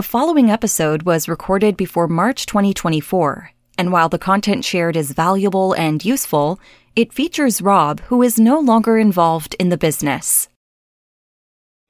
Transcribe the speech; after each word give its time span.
The 0.00 0.04
following 0.04 0.50
episode 0.50 1.02
was 1.02 1.28
recorded 1.28 1.76
before 1.76 2.08
March 2.08 2.46
2024, 2.46 3.50
and 3.76 3.92
while 3.92 4.08
the 4.08 4.18
content 4.18 4.64
shared 4.64 4.96
is 4.96 5.12
valuable 5.12 5.74
and 5.74 6.02
useful, 6.02 6.58
it 6.96 7.12
features 7.12 7.60
Rob, 7.60 8.00
who 8.04 8.22
is 8.22 8.40
no 8.40 8.58
longer 8.58 8.96
involved 8.96 9.54
in 9.58 9.68
the 9.68 9.76
business. 9.76 10.48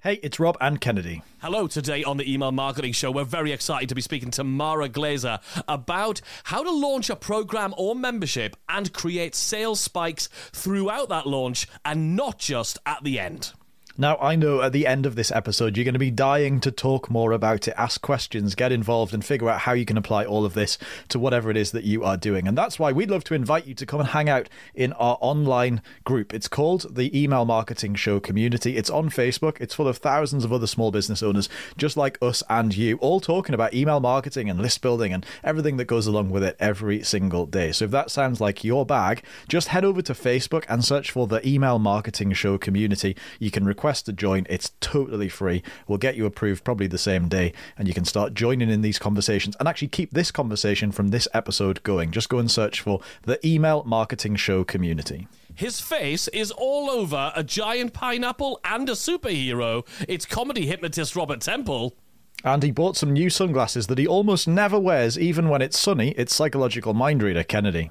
Hey, 0.03 0.15
it's 0.25 0.41
Rob 0.41 0.57
and 0.61 0.81
Kennedy. 0.81 1.23
Hello, 1.41 1.69
today 1.69 2.03
on 2.03 2.17
the 2.17 2.29
Email 2.29 2.51
Marketing 2.51 2.91
Show, 2.91 3.13
we're 3.13 3.23
very 3.23 3.53
excited 3.53 3.89
to 3.91 3.95
be 3.95 4.01
speaking 4.01 4.33
to 4.33 4.43
Mara 4.43 4.89
Glazer 4.89 5.39
about 5.69 6.21
how 6.43 6.65
to 6.65 6.71
launch 6.73 7.11
a 7.11 7.15
program 7.17 7.73
or 7.77 7.95
membership 7.95 8.57
and 8.69 8.93
create 8.93 9.37
sales 9.37 9.79
spikes 9.79 10.29
throughout 10.51 11.11
that 11.11 11.29
launch 11.29 11.69
and 11.85 12.17
not 12.17 12.41
just 12.41 12.77
at 12.85 13.05
the 13.05 13.21
end. 13.21 13.53
Now, 14.01 14.17
I 14.17 14.35
know 14.35 14.63
at 14.63 14.73
the 14.73 14.87
end 14.87 15.05
of 15.05 15.15
this 15.15 15.31
episode, 15.31 15.77
you're 15.77 15.85
going 15.85 15.93
to 15.93 15.99
be 15.99 16.11
dying 16.11 16.59
to 16.61 16.71
talk 16.71 17.11
more 17.11 17.33
about 17.33 17.69
it, 17.69 17.75
ask 17.77 18.01
questions, 18.01 18.55
get 18.55 18.73
involved, 18.73 19.13
and 19.13 19.23
figure 19.23 19.51
out 19.51 19.61
how 19.61 19.75
you 19.75 19.85
can 19.85 19.99
apply 19.99 20.25
all 20.25 20.47
of 20.47 20.55
this 20.55 20.79
to 21.11 21.19
whatever 21.19 21.51
it 21.51 21.57
is 21.59 21.73
that 21.73 21.85
you 21.85 22.03
are 22.03 22.17
doing. 22.17 22.49
And 22.49 22.57
that's 22.57 22.79
why 22.79 22.93
we'd 22.93 23.11
love 23.11 23.25
to 23.25 23.35
invite 23.35 23.67
you 23.67 23.75
to 23.75 23.85
come 23.85 24.01
and 24.01 24.09
hang 24.09 24.31
out 24.31 24.49
in 24.75 24.95
our 24.95 25.19
online 25.21 25.83
group. 26.05 26.33
It's 26.33 26.49
called 26.49 26.97
the 26.97 27.15
Email 27.15 27.45
Marketing 27.45 27.95
Show 27.95 28.21
Community. 28.21 28.79
It's 28.79 28.89
on 28.89 29.11
Facebook, 29.11 29.61
it's 29.61 29.75
full 29.75 29.87
of 29.87 29.99
thousands 29.99 30.47
of 30.47 30.53
other 30.55 30.67
small 30.67 30.91
business 30.91 31.23
owners 31.23 31.51
just 31.77 31.99
like 31.99 32.17
us 32.23 32.43
and 32.49 32.75
you, 32.75 32.97
all 33.03 33.21
talking 33.21 33.55
about 33.55 33.75
email 33.75 34.01
marketing 34.01 34.49
and 34.49 34.63
list 34.63 34.81
building 34.81 35.13
and 35.13 35.27
everything 35.45 35.77
that 35.77 35.85
goes 35.85 36.07
along 36.07 36.31
with 36.31 36.43
it 36.43 36.57
every 36.59 37.03
single 37.03 37.45
day. 37.45 37.71
So 37.71 37.85
if 37.85 37.91
that 37.91 38.11
sounds 38.11 38.41
like 38.41 38.65
your 38.65 38.87
bag, 38.87 39.23
just 39.47 39.69
head 39.69 39.85
over 39.85 40.01
to 40.01 40.15
Facebook 40.15 40.65
and 40.71 40.83
search 40.83 41.11
for 41.11 41.27
the 41.27 41.47
Email 41.47 41.79
Marketing 41.79 42.33
Show 42.33 42.57
Community. 42.57 43.15
You 43.39 43.51
can 43.51 43.67
request 43.67 43.90
request 43.91 44.07
to 44.07 44.13
join. 44.13 44.47
It's 44.49 44.71
totally 44.81 45.29
free. 45.29 45.65
We'll 45.89 45.99
get 45.99 46.15
you 46.15 46.25
approved 46.25 46.63
probably 46.63 46.87
the 46.87 46.97
same 46.97 47.27
day, 47.27 47.53
and 47.77 47.89
you 47.89 47.95
can 47.95 48.05
start 48.05 48.35
joining 48.35 48.71
in 48.71 48.83
these 48.83 49.01
conversations 49.01 49.57
and 49.59 49.67
actually 49.67 49.89
keep 49.89 50.13
this 50.13 50.31
conversation 50.31 50.93
from 50.93 51.09
this 51.09 51.27
episode 51.35 51.83
going. 51.83 52.13
Just 52.13 52.29
go 52.29 52.39
and 52.39 52.49
search 52.49 52.81
for 52.81 53.01
the 53.23 53.45
Email 53.45 53.83
Marketing 53.83 54.37
Show 54.37 54.63
Community. 54.63 55.27
His 55.57 55.81
face 55.81 56.29
is 56.29 56.53
all 56.53 56.89
over 56.89 57.33
a 57.35 57.43
giant 57.43 57.93
pineapple 57.93 58.61
and 58.65 58.89
a 58.89 58.93
superhero. 58.93 59.85
It's 60.07 60.25
comedy 60.25 60.67
hypnotist 60.67 61.17
Robert 61.17 61.41
Temple. 61.41 61.97
And 62.45 62.63
he 62.63 62.71
bought 62.71 62.97
some 62.97 63.13
new 63.13 63.29
sunglasses 63.29 63.89
that 63.89 63.99
he 63.99 64.07
almost 64.07 64.47
never 64.47 64.79
wears, 64.79 65.19
even 65.19 65.49
when 65.49 65.63
it's 65.63 65.77
sunny. 65.77 66.15
It's 66.17 66.33
psychological 66.33 66.95
mind 66.95 67.25
reader 67.25 67.43
Kennedy. 67.43 67.91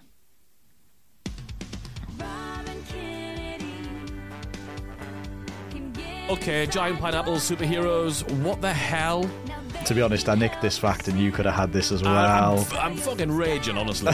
Okay, 6.30 6.68
giant 6.68 7.00
pineapple 7.00 7.38
superheroes. 7.38 8.22
What 8.44 8.62
the 8.62 8.72
hell? 8.72 9.28
To 9.86 9.96
be 9.96 10.02
honest, 10.02 10.30
I 10.30 10.36
nicked 10.36 10.62
this 10.62 10.78
fact, 10.78 11.08
and 11.08 11.20
you 11.20 11.32
could 11.32 11.46
have 11.46 11.56
had 11.56 11.74
this 11.74 11.92
as 11.92 12.04
well. 12.04 12.60
I'm, 12.72 12.78
I'm 12.92 12.96
fucking 12.98 13.32
raging, 13.32 13.78
honestly. 13.78 14.14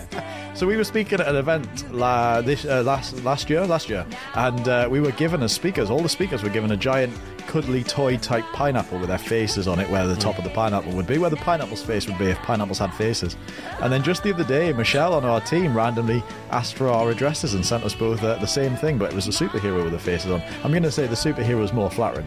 so 0.54 0.66
we 0.66 0.76
were 0.76 0.84
speaking 0.84 1.20
at 1.20 1.28
an 1.28 1.36
event 1.36 1.92
la- 1.92 2.42
this 2.42 2.64
uh, 2.66 2.82
last 2.82 3.22
last 3.24 3.48
year, 3.48 3.64
last 3.66 3.88
year, 3.88 4.04
and 4.34 4.68
uh, 4.68 4.88
we 4.90 5.00
were 5.00 5.12
given 5.12 5.42
as 5.42 5.52
speakers. 5.52 5.90
All 5.90 6.00
the 6.00 6.08
speakers 6.08 6.42
were 6.42 6.50
given 6.50 6.72
a 6.72 6.76
giant 6.76 7.16
cuddly 7.46 7.84
toy 7.84 8.16
type 8.18 8.44
pineapple 8.52 8.98
with 8.98 9.08
their 9.08 9.18
faces 9.18 9.68
on 9.68 9.78
it, 9.78 9.88
where 9.88 10.06
the 10.06 10.16
top 10.16 10.36
of 10.38 10.44
the 10.44 10.50
pineapple 10.50 10.92
would 10.92 11.06
be, 11.06 11.18
where 11.18 11.30
the 11.30 11.36
pineapple's 11.36 11.82
face 11.82 12.06
would 12.06 12.18
be 12.18 12.26
if 12.26 12.38
pineapples 12.38 12.78
had 12.78 12.92
faces. 12.94 13.36
And 13.80 13.92
then 13.92 14.02
just 14.02 14.22
the 14.22 14.34
other 14.34 14.44
day, 14.44 14.72
Michelle 14.72 15.14
on 15.14 15.24
our 15.24 15.40
team 15.40 15.74
randomly 15.74 16.22
asked 16.50 16.74
for 16.74 16.88
our 16.88 17.10
addresses 17.10 17.54
and 17.54 17.64
sent 17.64 17.84
us 17.84 17.94
both 17.94 18.22
uh, 18.22 18.36
the 18.38 18.46
same 18.46 18.76
thing, 18.76 18.98
but 18.98 19.12
it 19.12 19.14
was 19.14 19.28
a 19.28 19.30
superhero 19.30 19.82
with 19.84 19.92
the 19.92 19.98
faces 19.98 20.30
on. 20.30 20.42
I'm 20.64 20.72
going 20.72 20.82
to 20.82 20.90
say 20.90 21.06
the 21.06 21.14
superhero 21.14 21.62
is 21.62 21.72
more 21.72 21.90
flattering. 21.90 22.26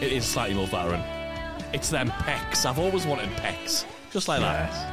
It 0.00 0.12
is 0.12 0.24
slightly 0.24 0.54
more 0.54 0.66
flattering. 0.66 1.02
It's 1.72 1.90
them 1.90 2.10
pecs. 2.10 2.64
I've 2.64 2.78
always 2.78 3.06
wanted 3.06 3.28
pecs. 3.36 3.84
Just 4.12 4.28
like 4.28 4.40
that. 4.40 4.70
Yes. 4.70 4.92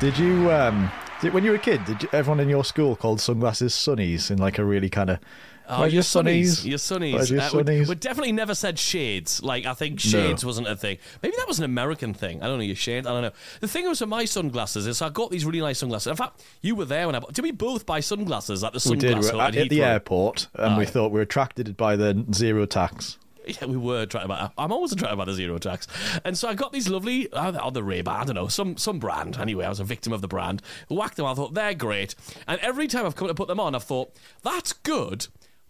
Did 0.00 0.18
you, 0.18 0.50
um, 0.52 0.90
did, 1.20 1.32
when 1.32 1.44
you 1.44 1.50
were 1.50 1.56
a 1.56 1.60
kid, 1.60 1.84
did 1.84 2.02
you, 2.02 2.08
everyone 2.12 2.40
in 2.40 2.48
your 2.48 2.64
school 2.64 2.96
called 2.96 3.20
sunglasses 3.20 3.72
sunnies 3.72 4.30
in 4.30 4.38
like 4.38 4.58
a 4.58 4.64
really 4.64 4.90
kind 4.90 5.10
of 5.10 5.18
Oh, 5.66 5.84
your 5.84 6.02
sunnies. 6.02 6.64
Your 6.64 6.78
sunnies. 6.78 7.30
Your 7.30 7.40
uh, 7.40 7.48
sunnies. 7.48 7.80
we, 7.80 7.86
we 7.86 7.94
definitely 7.94 8.32
never 8.32 8.54
said 8.54 8.78
shades. 8.78 9.42
Like, 9.42 9.64
I 9.64 9.72
think 9.72 9.98
shades 9.98 10.42
No. 10.42 10.48
wasn't 10.48 10.68
a 10.68 10.76
thing. 10.76 10.98
Maybe 11.22 11.34
that 11.38 11.48
was 11.48 11.58
an 11.58 11.64
American 11.64 12.12
thing. 12.12 12.42
I 12.42 12.46
don't 12.46 12.58
know. 12.58 12.64
Your 12.64 12.76
shades. 12.76 13.06
I 13.06 13.12
don't 13.12 13.22
know. 13.22 13.30
The 13.60 13.68
thing 13.68 13.88
was 13.88 14.00
with 14.00 14.10
my 14.10 14.26
sunglasses 14.26 14.86
is 14.86 15.00
I 15.00 15.08
got 15.08 15.30
these 15.30 15.46
really 15.46 15.60
nice 15.60 15.78
sunglasses. 15.78 16.08
In 16.08 16.16
fact, 16.16 16.44
you 16.60 16.74
were 16.74 16.84
there 16.84 17.06
when 17.06 17.14
I 17.14 17.20
bought. 17.20 17.32
Did 17.32 17.42
we 17.42 17.50
both 17.50 17.86
buy 17.86 18.00
sunglasses 18.00 18.62
at 18.62 18.74
the 18.74 18.90
We 18.90 18.96
did. 18.96 19.18
We 19.18 19.28
at, 19.28 19.56
at 19.56 19.68
the 19.70 19.82
airport, 19.82 20.48
and 20.54 20.76
we 20.76 20.84
thought 20.84 21.12
we 21.12 21.16
were 21.16 21.22
attracted 21.22 21.76
by 21.78 21.96
the 21.96 22.26
zero 22.32 22.66
tax. 22.66 23.18
Yeah, 23.46 23.66
we 23.66 23.76
were 23.76 24.06
trying 24.06 24.24
about. 24.24 24.52
I'm 24.56 24.72
always 24.72 24.94
trying 24.94 25.12
about 25.12 25.26
the 25.26 25.34
zero 25.34 25.58
tax, 25.58 25.86
and 26.24 26.36
so 26.36 26.48
I 26.48 26.54
got 26.54 26.72
these 26.72 26.88
lovely 26.88 27.30
uh, 27.32 27.58
on 27.64 27.72
the 27.72 27.82
Ray 27.82 28.02
Ban. 28.02 28.14
I 28.16 28.24
don't 28.24 28.34
know 28.34 28.48
some 28.48 28.76
some 28.76 28.98
brand. 28.98 29.36
Anyway, 29.38 29.64
I 29.64 29.68
was 29.68 29.80
a 29.80 29.84
victim 29.84 30.12
of 30.12 30.20
the 30.20 30.28
brand. 30.28 30.62
Whacked 30.88 31.16
them. 31.16 31.26
I 31.26 31.34
thought 31.34 31.54
they're 31.54 31.74
great, 31.74 32.14
and 32.46 32.60
every 32.60 32.88
time 32.88 33.06
I've 33.06 33.16
come 33.16 33.28
to 33.28 33.34
put 33.34 33.48
them 33.48 33.60
on, 33.60 33.74
I've 33.74 33.84
thought 33.84 34.12
that's 34.42 34.72
good. 34.72 35.26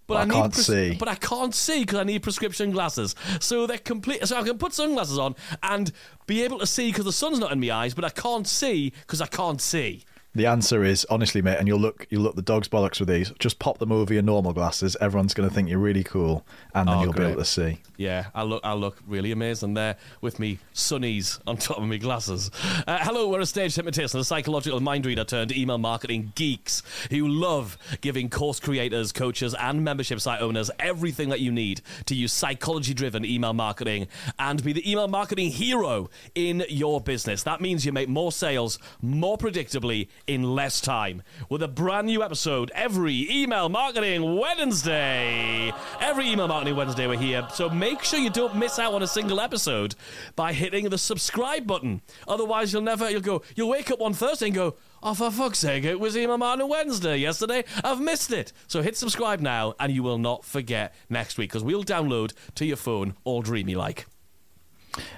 But 0.06 0.14
But 0.14 0.16
I 0.16 0.20
I, 0.20 0.24
need 0.26 0.32
can't 0.34 0.54
see. 0.54 0.94
But 0.98 1.08
I 1.08 1.14
can't 1.14 1.54
see 1.54 1.80
because 1.80 1.98
I 1.98 2.04
need 2.04 2.22
prescription 2.22 2.70
glasses. 2.72 3.14
So 3.40 3.66
they're 3.66 3.78
complete. 3.78 4.26
So 4.26 4.36
I 4.36 4.42
can 4.42 4.58
put 4.58 4.74
sunglasses 4.74 5.18
on 5.18 5.34
and 5.62 5.90
be 6.26 6.42
able 6.42 6.58
to 6.58 6.66
see 6.66 6.90
because 6.90 7.06
the 7.06 7.12
sun's 7.12 7.38
not 7.38 7.52
in 7.52 7.60
my 7.60 7.70
eyes, 7.70 7.94
but 7.94 8.04
I 8.04 8.10
can't 8.10 8.46
see 8.46 8.92
because 9.00 9.22
I 9.22 9.26
can't 9.26 9.62
see. 9.62 10.04
The 10.36 10.46
answer 10.46 10.82
is 10.82 11.06
honestly, 11.08 11.42
mate, 11.42 11.58
and 11.58 11.68
you'll 11.68 11.78
look 11.78 12.08
you'll 12.10 12.22
look 12.22 12.34
the 12.34 12.42
dog's 12.42 12.66
bollocks 12.66 12.98
with 12.98 13.08
these. 13.08 13.30
Just 13.38 13.60
pop 13.60 13.78
them 13.78 13.92
over 13.92 14.12
your 14.12 14.22
normal 14.22 14.52
glasses. 14.52 14.96
Everyone's 15.00 15.32
going 15.32 15.48
to 15.48 15.54
think 15.54 15.68
you're 15.68 15.78
really 15.78 16.02
cool, 16.02 16.44
and 16.74 16.88
then 16.88 16.96
Oh, 16.96 17.02
you'll 17.02 17.12
be 17.12 17.22
able 17.22 17.36
to 17.36 17.44
see. 17.44 17.78
Yeah, 17.96 18.26
I 18.34 18.42
look, 18.42 18.60
I 18.64 18.72
look 18.72 18.98
really 19.06 19.30
amazing 19.30 19.74
there 19.74 19.96
with 20.20 20.40
me 20.40 20.58
sunnies 20.74 21.38
on 21.46 21.56
top 21.56 21.78
of 21.78 21.84
me 21.84 21.98
glasses. 21.98 22.50
Uh, 22.84 22.98
hello, 23.02 23.28
we're 23.28 23.40
a 23.40 23.46
stage 23.46 23.76
hypnotist 23.76 24.14
and 24.14 24.20
a 24.20 24.24
psychological 24.24 24.80
mind 24.80 25.06
reader 25.06 25.22
turned 25.22 25.52
email 25.56 25.78
marketing 25.78 26.32
geeks 26.34 26.82
who 27.10 27.28
love 27.28 27.78
giving 28.00 28.28
course 28.28 28.58
creators, 28.58 29.12
coaches, 29.12 29.54
and 29.54 29.84
membership 29.84 30.20
site 30.20 30.42
owners 30.42 30.68
everything 30.80 31.28
that 31.28 31.38
you 31.38 31.52
need 31.52 31.80
to 32.06 32.16
use 32.16 32.32
psychology-driven 32.32 33.24
email 33.24 33.52
marketing 33.52 34.08
and 34.40 34.64
be 34.64 34.72
the 34.72 34.90
email 34.90 35.06
marketing 35.06 35.50
hero 35.50 36.10
in 36.34 36.64
your 36.68 37.00
business. 37.00 37.44
That 37.44 37.60
means 37.60 37.86
you 37.86 37.92
make 37.92 38.08
more 38.08 38.32
sales 38.32 38.80
more 39.00 39.38
predictably 39.38 40.08
in 40.26 40.54
less 40.54 40.80
time. 40.80 41.22
With 41.48 41.62
a 41.62 41.68
brand 41.68 42.06
new 42.06 42.22
episode 42.22 42.70
every 42.74 43.30
email 43.30 43.68
marketing 43.68 44.38
Wednesday. 44.38 45.72
Every 46.00 46.28
email 46.30 46.48
marketing 46.48 46.76
Wednesday 46.76 47.06
we're 47.06 47.18
here. 47.18 47.46
So 47.52 47.68
make 47.68 48.02
sure 48.02 48.18
you 48.18 48.30
don't 48.30 48.56
miss 48.56 48.78
out 48.78 48.94
on 48.94 49.02
a 49.02 49.06
single 49.06 49.40
episode 49.40 49.94
by 50.36 50.52
hitting 50.52 50.88
the 50.88 50.98
subscribe 50.98 51.66
button. 51.66 52.02
Otherwise 52.26 52.72
you'll 52.72 52.82
never 52.82 53.10
you'll 53.10 53.20
go 53.20 53.42
you'll 53.54 53.68
wake 53.68 53.90
up 53.90 54.00
one 54.00 54.14
Thursday 54.14 54.46
and 54.46 54.54
go, 54.54 54.76
Oh 55.02 55.14
for 55.14 55.30
fuck's 55.30 55.58
sake, 55.58 55.84
it 55.84 56.00
was 56.00 56.16
email 56.16 56.38
marketing 56.38 56.70
Wednesday 56.70 57.18
yesterday. 57.18 57.64
I've 57.82 58.00
missed 58.00 58.32
it. 58.32 58.52
So 58.66 58.80
hit 58.82 58.96
subscribe 58.96 59.40
now 59.40 59.74
and 59.78 59.92
you 59.92 60.02
will 60.02 60.18
not 60.18 60.44
forget 60.44 60.94
next 61.10 61.36
week 61.36 61.50
because 61.50 61.64
we'll 61.64 61.84
download 61.84 62.32
to 62.54 62.64
your 62.64 62.76
phone 62.78 63.14
all 63.24 63.42
dreamy 63.42 63.74
like. 63.74 64.06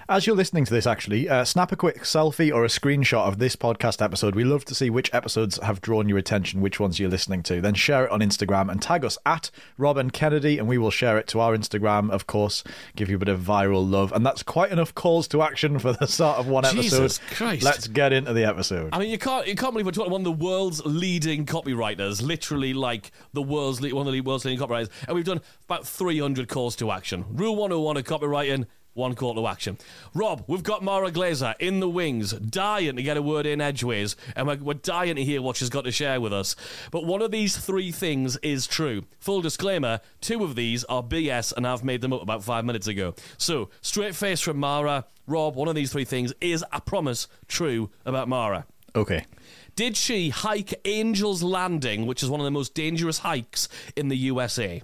As 0.08 0.26
you're 0.26 0.36
listening 0.36 0.64
to 0.64 0.72
this, 0.72 0.86
actually, 0.86 1.28
uh, 1.28 1.44
snap 1.44 1.72
a 1.72 1.76
quick 1.76 2.02
selfie 2.02 2.54
or 2.54 2.64
a 2.64 2.68
screenshot 2.68 3.26
of 3.26 3.38
this 3.38 3.56
podcast 3.56 4.00
episode. 4.00 4.34
We 4.34 4.44
love 4.44 4.64
to 4.66 4.74
see 4.74 4.88
which 4.88 5.12
episodes 5.12 5.58
have 5.62 5.80
drawn 5.80 6.08
your 6.08 6.18
attention, 6.18 6.60
which 6.60 6.78
ones 6.78 7.00
you're 7.00 7.10
listening 7.10 7.42
to. 7.44 7.60
Then 7.60 7.74
share 7.74 8.04
it 8.04 8.10
on 8.10 8.20
Instagram 8.20 8.70
and 8.70 8.80
tag 8.80 9.04
us 9.04 9.18
at 9.26 9.50
Rob 9.76 9.96
and 9.96 10.12
Kennedy, 10.12 10.58
and 10.58 10.68
we 10.68 10.78
will 10.78 10.90
share 10.92 11.18
it 11.18 11.26
to 11.28 11.40
our 11.40 11.56
Instagram, 11.56 12.10
of 12.10 12.26
course, 12.26 12.62
give 12.94 13.10
you 13.10 13.16
a 13.16 13.18
bit 13.18 13.28
of 13.28 13.40
viral 13.40 13.88
love. 13.88 14.12
And 14.12 14.24
that's 14.24 14.42
quite 14.42 14.70
enough 14.70 14.94
calls 14.94 15.26
to 15.28 15.42
action 15.42 15.78
for 15.78 15.92
the 15.92 16.06
start 16.06 16.38
of 16.38 16.46
one 16.46 16.64
episode. 16.64 16.82
Jesus 16.82 17.18
Christ. 17.30 17.64
Let's 17.64 17.88
get 17.88 18.12
into 18.12 18.32
the 18.32 18.44
episode. 18.44 18.90
I 18.92 18.98
mean, 18.98 19.10
you 19.10 19.18
can't 19.18 19.46
you 19.46 19.56
can't 19.56 19.72
believe 19.72 19.86
we're 19.86 19.92
talking 19.92 20.12
one 20.12 20.20
of 20.20 20.24
the 20.24 20.44
world's 20.44 20.84
leading 20.86 21.46
copywriters, 21.46 22.22
literally 22.22 22.74
like 22.74 23.10
the 23.32 23.42
world's 23.42 23.80
le- 23.80 23.94
one 23.94 24.06
of 24.06 24.12
the 24.12 24.20
world's 24.20 24.44
leading 24.44 24.64
copywriters, 24.64 24.88
and 25.06 25.14
we've 25.16 25.24
done 25.24 25.40
about 25.64 25.86
300 25.86 26.48
calls 26.48 26.76
to 26.76 26.90
action. 26.92 27.24
Rule 27.30 27.56
101 27.56 27.96
of 27.96 28.04
copywriting. 28.04 28.66
One 28.96 29.14
call 29.14 29.34
to 29.34 29.46
action. 29.46 29.76
Rob, 30.14 30.44
we've 30.46 30.62
got 30.62 30.82
Mara 30.82 31.10
Glazer 31.10 31.54
in 31.58 31.80
the 31.80 31.88
wings, 31.88 32.32
dying 32.32 32.96
to 32.96 33.02
get 33.02 33.18
a 33.18 33.22
word 33.22 33.44
in 33.44 33.60
edgeways, 33.60 34.16
and 34.34 34.46
we're, 34.46 34.56
we're 34.56 34.72
dying 34.72 35.16
to 35.16 35.22
hear 35.22 35.42
what 35.42 35.56
she's 35.56 35.68
got 35.68 35.84
to 35.84 35.92
share 35.92 36.18
with 36.18 36.32
us. 36.32 36.56
But 36.90 37.04
one 37.04 37.20
of 37.20 37.30
these 37.30 37.58
three 37.58 37.92
things 37.92 38.38
is 38.38 38.66
true. 38.66 39.04
Full 39.18 39.42
disclaimer 39.42 40.00
two 40.22 40.42
of 40.42 40.54
these 40.54 40.82
are 40.84 41.02
BS, 41.02 41.52
and 41.54 41.66
I've 41.66 41.84
made 41.84 42.00
them 42.00 42.14
up 42.14 42.22
about 42.22 42.42
five 42.42 42.64
minutes 42.64 42.86
ago. 42.86 43.14
So, 43.36 43.68
straight 43.82 44.14
face 44.14 44.40
from 44.40 44.56
Mara. 44.56 45.04
Rob, 45.26 45.56
one 45.56 45.68
of 45.68 45.74
these 45.74 45.92
three 45.92 46.06
things 46.06 46.32
is, 46.40 46.64
I 46.72 46.80
promise, 46.80 47.28
true 47.48 47.90
about 48.06 48.28
Mara. 48.28 48.64
Okay. 48.94 49.26
Did 49.74 49.98
she 49.98 50.30
hike 50.30 50.72
Angel's 50.86 51.42
Landing, 51.42 52.06
which 52.06 52.22
is 52.22 52.30
one 52.30 52.40
of 52.40 52.44
the 52.44 52.50
most 52.50 52.72
dangerous 52.72 53.18
hikes 53.18 53.68
in 53.94 54.08
the 54.08 54.16
USA? 54.16 54.80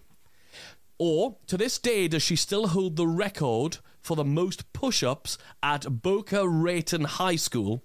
Or, 0.98 1.36
to 1.46 1.56
this 1.56 1.78
day, 1.78 2.06
does 2.06 2.22
she 2.22 2.36
still 2.36 2.68
hold 2.68 2.96
the 2.96 3.08
record 3.08 3.78
for 4.02 4.16
the 4.16 4.24
most 4.24 4.72
push 4.72 5.02
ups 5.02 5.38
at 5.62 6.02
Boca 6.02 6.46
Raton 6.46 7.04
High 7.04 7.36
School? 7.36 7.82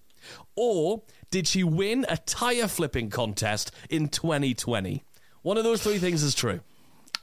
Or 0.56 1.04
did 1.30 1.48
she 1.48 1.64
win 1.64 2.06
a 2.10 2.18
tyre 2.18 2.68
flipping 2.68 3.10
contest 3.10 3.72
in 3.90 4.10
2020? 4.10 5.04
One 5.44 5.58
of 5.58 5.64
those 5.64 5.84
three 5.84 6.00
things 6.00 6.24
is 6.24 6.36
true. 6.36 6.62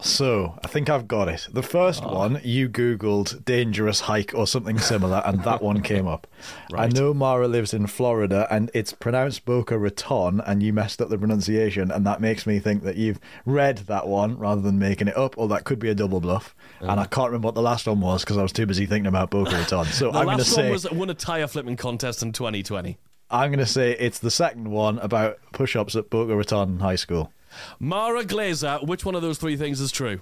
So, 0.04 0.58
I 0.62 0.66
think 0.68 0.90
I've 0.90 1.08
got 1.08 1.28
it. 1.28 1.48
The 1.50 1.62
first 1.62 2.02
Oh. 2.04 2.14
one, 2.14 2.38
you 2.44 2.68
Googled 2.68 3.42
dangerous 3.46 4.00
hike 4.00 4.32
or 4.34 4.46
something 4.46 4.78
similar, 4.78 5.22
and 5.24 5.42
that 5.44 5.62
one 5.62 5.80
came 5.80 6.06
up. 6.06 6.26
I 6.74 6.88
know 6.88 7.14
Mara 7.14 7.48
lives 7.48 7.72
in 7.72 7.86
Florida, 7.86 8.46
and 8.50 8.70
it's 8.74 8.92
pronounced 8.92 9.46
Boca 9.46 9.78
Raton, 9.78 10.42
and 10.42 10.62
you 10.62 10.74
messed 10.74 11.00
up 11.00 11.08
the 11.08 11.16
pronunciation, 11.16 11.90
and 11.90 12.06
that 12.06 12.20
makes 12.20 12.46
me 12.46 12.58
think 12.58 12.82
that 12.82 12.96
you've 12.96 13.18
read 13.46 13.78
that 13.86 14.06
one 14.06 14.36
rather 14.36 14.60
than 14.60 14.78
making 14.78 15.08
it 15.08 15.16
up, 15.16 15.38
or 15.38 15.48
that 15.48 15.64
could 15.64 15.78
be 15.78 15.88
a 15.88 15.94
double 15.94 16.20
bluff. 16.20 16.54
Uh-huh. 16.82 16.90
And 16.90 17.00
I 17.00 17.06
can't 17.06 17.28
remember 17.30 17.46
what 17.46 17.54
the 17.54 17.62
last 17.62 17.86
one 17.86 18.00
was 18.02 18.22
because 18.24 18.36
I 18.36 18.42
was 18.42 18.52
too 18.52 18.66
busy 18.66 18.84
thinking 18.84 19.06
about 19.06 19.30
Boca 19.30 19.52
Raton. 19.56 19.86
So, 19.86 20.08
I'm 20.12 20.26
going 20.26 20.36
to 20.38 20.44
last 20.44 20.56
one 20.56 20.64
say. 20.66 20.70
was 20.70 20.90
won 20.90 21.08
a 21.08 21.14
tire 21.14 21.46
flipping 21.46 21.76
contest 21.76 22.22
in 22.22 22.32
2020. 22.32 22.98
I'm 23.30 23.48
going 23.50 23.58
to 23.58 23.66
say 23.66 23.92
it's 23.92 24.18
the 24.18 24.30
second 24.30 24.68
one 24.70 24.98
about 24.98 25.38
push-ups 25.52 25.96
at 25.96 26.10
Boca 26.10 26.36
Raton 26.36 26.80
High 26.80 26.96
School. 26.96 27.32
Mara 27.78 28.24
Glazer, 28.24 28.86
which 28.86 29.04
one 29.04 29.14
of 29.14 29.22
those 29.22 29.38
three 29.38 29.56
things 29.56 29.80
is 29.80 29.90
true? 29.92 30.20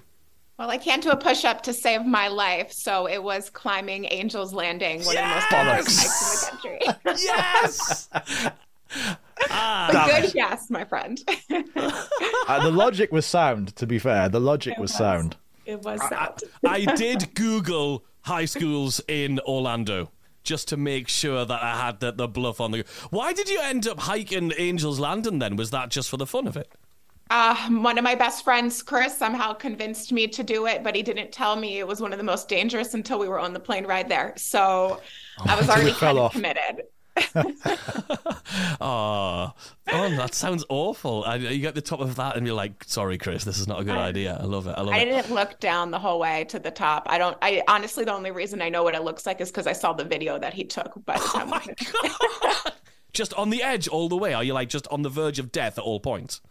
Well, 0.57 0.69
I 0.69 0.77
can't 0.77 1.01
do 1.01 1.09
a 1.09 1.17
push 1.17 1.45
up 1.45 1.63
to 1.63 1.73
save 1.73 2.05
my 2.05 2.27
life, 2.27 2.71
so 2.71 3.07
it 3.07 3.21
was 3.21 3.49
climbing 3.49 4.05
Angel's 4.07 4.53
Landing, 4.53 5.03
one 5.03 5.17
of 5.17 5.23
the 5.23 5.29
most 5.29 5.49
dangerous 5.49 5.99
hikes 5.99 6.49
in 6.63 6.79
the 6.79 6.93
country. 6.95 7.23
Yes! 7.23 8.09
But 9.49 10.21
good 10.21 10.33
guess, 10.33 10.69
my 10.69 10.85
friend. 10.85 11.19
Uh, 12.45 12.61
the 12.61 12.71
logic 12.71 13.11
was 13.11 13.25
sound, 13.25 13.73
to 13.77 13.87
be 13.87 13.97
fair. 13.97 14.27
The 14.27 14.39
logic 14.39 14.77
was 14.77 14.91
was. 14.91 14.97
sound. 14.97 15.37
it 15.65 15.81
was 15.81 15.99
sad. 16.09 16.41
I 16.67 16.83
did 16.95 17.33
Google 17.35 18.03
high 18.21 18.45
schools 18.45 18.99
in 19.07 19.39
Orlando 19.39 20.11
just 20.43 20.67
to 20.67 20.77
make 20.77 21.07
sure 21.07 21.45
that 21.45 21.63
I 21.63 21.77
had 21.77 22.01
the, 22.01 22.11
the 22.11 22.27
bluff 22.27 22.59
on 22.59 22.71
the. 22.71 22.83
Why 23.11 23.31
did 23.31 23.49
you 23.49 23.61
end 23.61 23.87
up 23.87 24.01
hiking 24.01 24.51
Angel's 24.51 24.99
Landing 24.99 25.39
then? 25.39 25.55
Was 25.55 25.71
that 25.71 25.89
just 25.89 26.09
for 26.09 26.17
the 26.17 26.27
fun 26.27 26.47
of 26.47 26.57
it? 26.57 26.69
Uh, 27.33 27.55
one 27.81 27.97
of 27.97 28.03
my 28.03 28.13
best 28.13 28.43
friends, 28.43 28.83
Chris, 28.83 29.17
somehow 29.17 29.53
convinced 29.53 30.11
me 30.13 30.27
to 30.27 30.43
do 30.43 30.67
it, 30.67 30.83
but 30.83 30.95
he 30.95 31.01
didn't 31.01 31.31
tell 31.31 31.55
me 31.55 31.79
it 31.79 31.87
was 31.87 31.99
one 31.99 32.13
of 32.13 32.19
the 32.19 32.23
most 32.23 32.47
dangerous 32.47 32.93
until 32.93 33.17
we 33.17 33.27
were 33.27 33.39
on 33.39 33.53
the 33.53 33.59
plane 33.59 33.87
ride 33.87 34.07
there. 34.07 34.33
So 34.37 35.01
I 35.39 35.55
was 35.55 35.67
already 35.67 35.93
kind 35.93 36.19
of 36.19 36.25
off. 36.25 36.33
committed. 36.33 36.83
Oh, 38.79 39.51
oh, 39.91 40.09
that 40.17 40.35
sounds 40.35 40.63
awful. 40.69 41.23
And 41.25 41.43
you 41.43 41.59
get 41.59 41.73
the 41.73 41.81
top 41.81 42.01
of 42.01 42.15
that 42.17 42.35
and 42.37 42.45
you're 42.45 42.55
like, 42.55 42.83
sorry, 42.85 43.17
Chris, 43.17 43.43
this 43.43 43.57
is 43.57 43.67
not 43.67 43.79
a 43.79 43.83
good 43.83 43.97
idea. 43.97 44.37
I 44.39 44.43
love 44.43 44.67
it. 44.67 44.75
I 44.77 44.81
love 44.81 44.93
I 44.93 44.99
it. 44.99 45.05
didn't 45.05 45.33
look 45.33 45.59
down 45.59 45.89
the 45.89 45.97
whole 45.99 46.19
way 46.19 46.43
to 46.49 46.59
the 46.59 46.69
top. 46.69 47.07
I 47.07 47.17
don't. 47.17 47.37
I 47.41 47.63
honestly, 47.67 48.03
the 48.03 48.13
only 48.13 48.31
reason 48.31 48.61
I 48.61 48.69
know 48.69 48.83
what 48.83 48.93
it 48.93 49.03
looks 49.03 49.25
like 49.25 49.41
is 49.41 49.49
because 49.49 49.67
I 49.67 49.73
saw 49.73 49.93
the 49.93 50.03
video 50.03 50.37
that 50.37 50.53
he 50.53 50.65
took 50.65 50.93
by 51.05 51.17
the 51.17 51.23
time. 51.23 51.49
we 51.49 51.59
finished. 51.59 52.71
Just 53.13 53.33
on 53.35 53.49
the 53.49 53.63
edge 53.63 53.87
all 53.87 54.09
the 54.09 54.17
way? 54.17 54.33
Are 54.33 54.43
you 54.43 54.53
like 54.53 54.69
just 54.69 54.87
on 54.89 55.01
the 55.01 55.09
verge 55.09 55.39
of 55.39 55.51
death 55.51 55.77
at 55.77 55.83
all 55.83 55.99
points? 55.99 56.41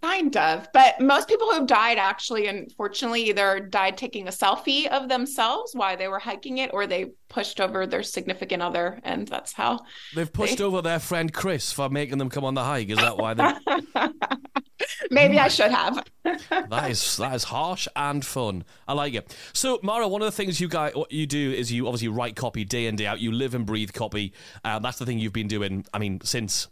Kind 0.00 0.36
of, 0.36 0.68
but 0.72 1.00
most 1.00 1.26
people 1.26 1.50
who've 1.52 1.66
died 1.66 1.98
actually, 1.98 2.46
unfortunately, 2.46 3.22
either 3.24 3.58
died 3.58 3.98
taking 3.98 4.28
a 4.28 4.30
selfie 4.30 4.86
of 4.86 5.08
themselves 5.08 5.74
while 5.74 5.96
they 5.96 6.06
were 6.06 6.20
hiking 6.20 6.58
it, 6.58 6.70
or 6.72 6.86
they 6.86 7.06
pushed 7.28 7.60
over 7.60 7.84
their 7.84 8.04
significant 8.04 8.62
other, 8.62 9.00
and 9.02 9.26
that's 9.26 9.52
how. 9.52 9.80
They've 10.14 10.32
pushed 10.32 10.60
over 10.60 10.82
their 10.82 11.00
friend 11.00 11.32
Chris 11.32 11.72
for 11.72 11.88
making 11.88 12.18
them 12.18 12.30
come 12.30 12.44
on 12.44 12.54
the 12.54 12.62
hike. 12.62 12.90
Is 12.90 12.98
that 12.98 13.18
why 13.18 13.34
they. 13.34 13.52
Maybe 15.10 15.38
I 15.38 15.48
should 15.48 15.72
have. 15.72 16.04
that 16.22 16.90
is 16.90 17.16
that 17.16 17.34
is 17.34 17.44
harsh 17.44 17.88
and 17.96 18.24
fun. 18.24 18.64
I 18.86 18.92
like 18.92 19.14
it. 19.14 19.36
So, 19.52 19.80
Mara, 19.82 20.06
one 20.06 20.22
of 20.22 20.26
the 20.26 20.32
things 20.32 20.60
you 20.60 20.68
guys 20.68 20.94
what 20.94 21.10
you 21.10 21.26
do 21.26 21.52
is 21.52 21.72
you 21.72 21.88
obviously 21.88 22.08
write 22.08 22.36
copy 22.36 22.64
day 22.64 22.86
in 22.86 22.94
day 22.94 23.06
out. 23.06 23.20
You 23.20 23.32
live 23.32 23.54
and 23.54 23.66
breathe 23.66 23.92
copy. 23.92 24.32
Uh, 24.64 24.78
that's 24.78 24.98
the 24.98 25.06
thing 25.06 25.18
you've 25.18 25.32
been 25.32 25.48
doing. 25.48 25.84
I 25.92 25.98
mean, 25.98 26.20
since 26.22 26.68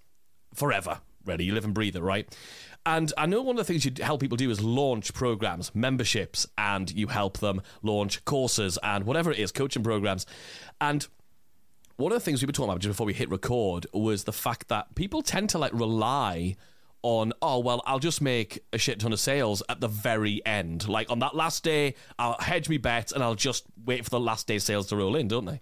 forever. 0.55 1.01
Really, 1.27 1.45
you 1.45 1.55
live 1.55 1.65
and 1.65 1.75
breathe 1.75 1.97
it, 1.97 2.03
right? 2.03 2.33
And 2.87 3.13
I 3.19 3.27
know 3.27 3.43
one 3.43 3.59
of 3.59 3.67
the 3.67 3.73
things 3.73 3.85
you 3.85 3.93
help 4.01 4.21
people 4.21 4.37
do 4.37 4.49
is 4.49 4.63
launch 4.63 5.13
programs, 5.13 5.75
memberships, 5.75 6.47
and 6.57 6.91
you 6.93 7.09
help 7.09 7.39
them 7.39 7.61
launch 7.83 8.25
courses 8.25 8.79
and 8.81 9.05
whatever 9.05 9.33
it 9.33 9.39
is, 9.41 9.51
coaching 9.51 9.83
programs. 9.83 10.25
And 10.81 11.07
one 11.97 12.13
of 12.13 12.17
the 12.17 12.25
things 12.25 12.43
we 12.43 12.47
were 12.47 12.53
talking 12.53 12.71
about 12.71 12.81
just 12.81 12.93
before 12.93 13.07
we 13.07 13.15
hit 13.15 13.29
record 13.29 13.87
was 13.93 14.25
the 14.25 14.33
fact 14.33 14.69
that 14.69 14.95
people 14.95 15.23
tend 15.23 15.51
to 15.51 15.59
like 15.59 15.73
rely 15.73 16.57
on 17.03 17.33
oh 17.41 17.59
well 17.59 17.83
I'll 17.87 17.99
just 17.99 18.21
make 18.21 18.61
a 18.73 18.79
shit 18.79 19.01
ton 19.01 19.13
of 19.13 19.21
sales 19.21 19.63
at 19.69 19.81
the 19.81 19.89
very 19.89 20.45
end 20.45 20.89
like 20.89 21.11
on 21.11 21.21
that 21.21 21.37
last 21.37 21.63
day 21.63 21.95
I'll 22.19 22.37
hedge 22.39 22.69
me 22.69 22.79
bets 22.79 23.13
and 23.13 23.23
I'll 23.23 23.35
just 23.35 23.65
wait 23.85 24.03
for 24.05 24.11
the 24.11 24.21
last 24.21 24.47
day 24.47 24.59
sales 24.59 24.89
to 24.89 24.97
roll 24.97 25.15
in 25.15 25.29
don't 25.29 25.45
they 25.45 25.61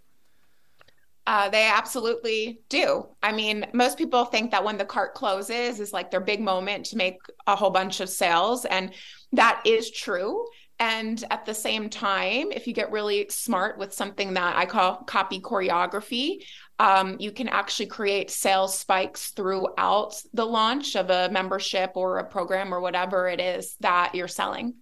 Uh, 1.26 1.48
they 1.48 1.64
absolutely 1.64 2.60
do. 2.68 3.06
I 3.22 3.32
mean, 3.32 3.66
most 3.72 3.96
people 3.96 4.26
think 4.26 4.50
that 4.50 4.62
when 4.62 4.76
the 4.76 4.84
cart 4.84 5.14
closes 5.14 5.80
is 5.80 5.92
like 5.92 6.10
their 6.10 6.20
big 6.20 6.40
moment 6.40 6.86
to 6.86 6.96
make 6.96 7.16
a 7.46 7.56
whole 7.56 7.70
bunch 7.70 8.00
of 8.00 8.10
sales, 8.10 8.66
and 8.66 8.92
that 9.32 9.62
is 9.64 9.90
true. 9.90 10.44
And 10.78 11.24
at 11.30 11.46
the 11.46 11.54
same 11.54 11.88
time, 11.88 12.50
if 12.52 12.66
you 12.66 12.74
get 12.74 12.90
really 12.90 13.26
smart 13.30 13.78
with 13.78 13.94
something 13.94 14.34
that 14.34 14.56
I 14.56 14.66
call 14.66 14.96
copy 14.96 15.40
choreography, 15.40 16.44
um, 16.78 17.16
you 17.20 17.30
can 17.30 17.48
actually 17.48 17.86
create 17.86 18.30
sales 18.30 18.76
spikes 18.76 19.30
throughout 19.30 20.20
the 20.32 20.44
launch 20.44 20.96
of 20.96 21.10
a 21.10 21.30
membership 21.30 21.92
or 21.94 22.18
a 22.18 22.24
program 22.24 22.74
or 22.74 22.80
whatever 22.80 23.28
it 23.28 23.40
is 23.40 23.76
that 23.80 24.14
you're 24.14 24.28
selling. 24.28 24.74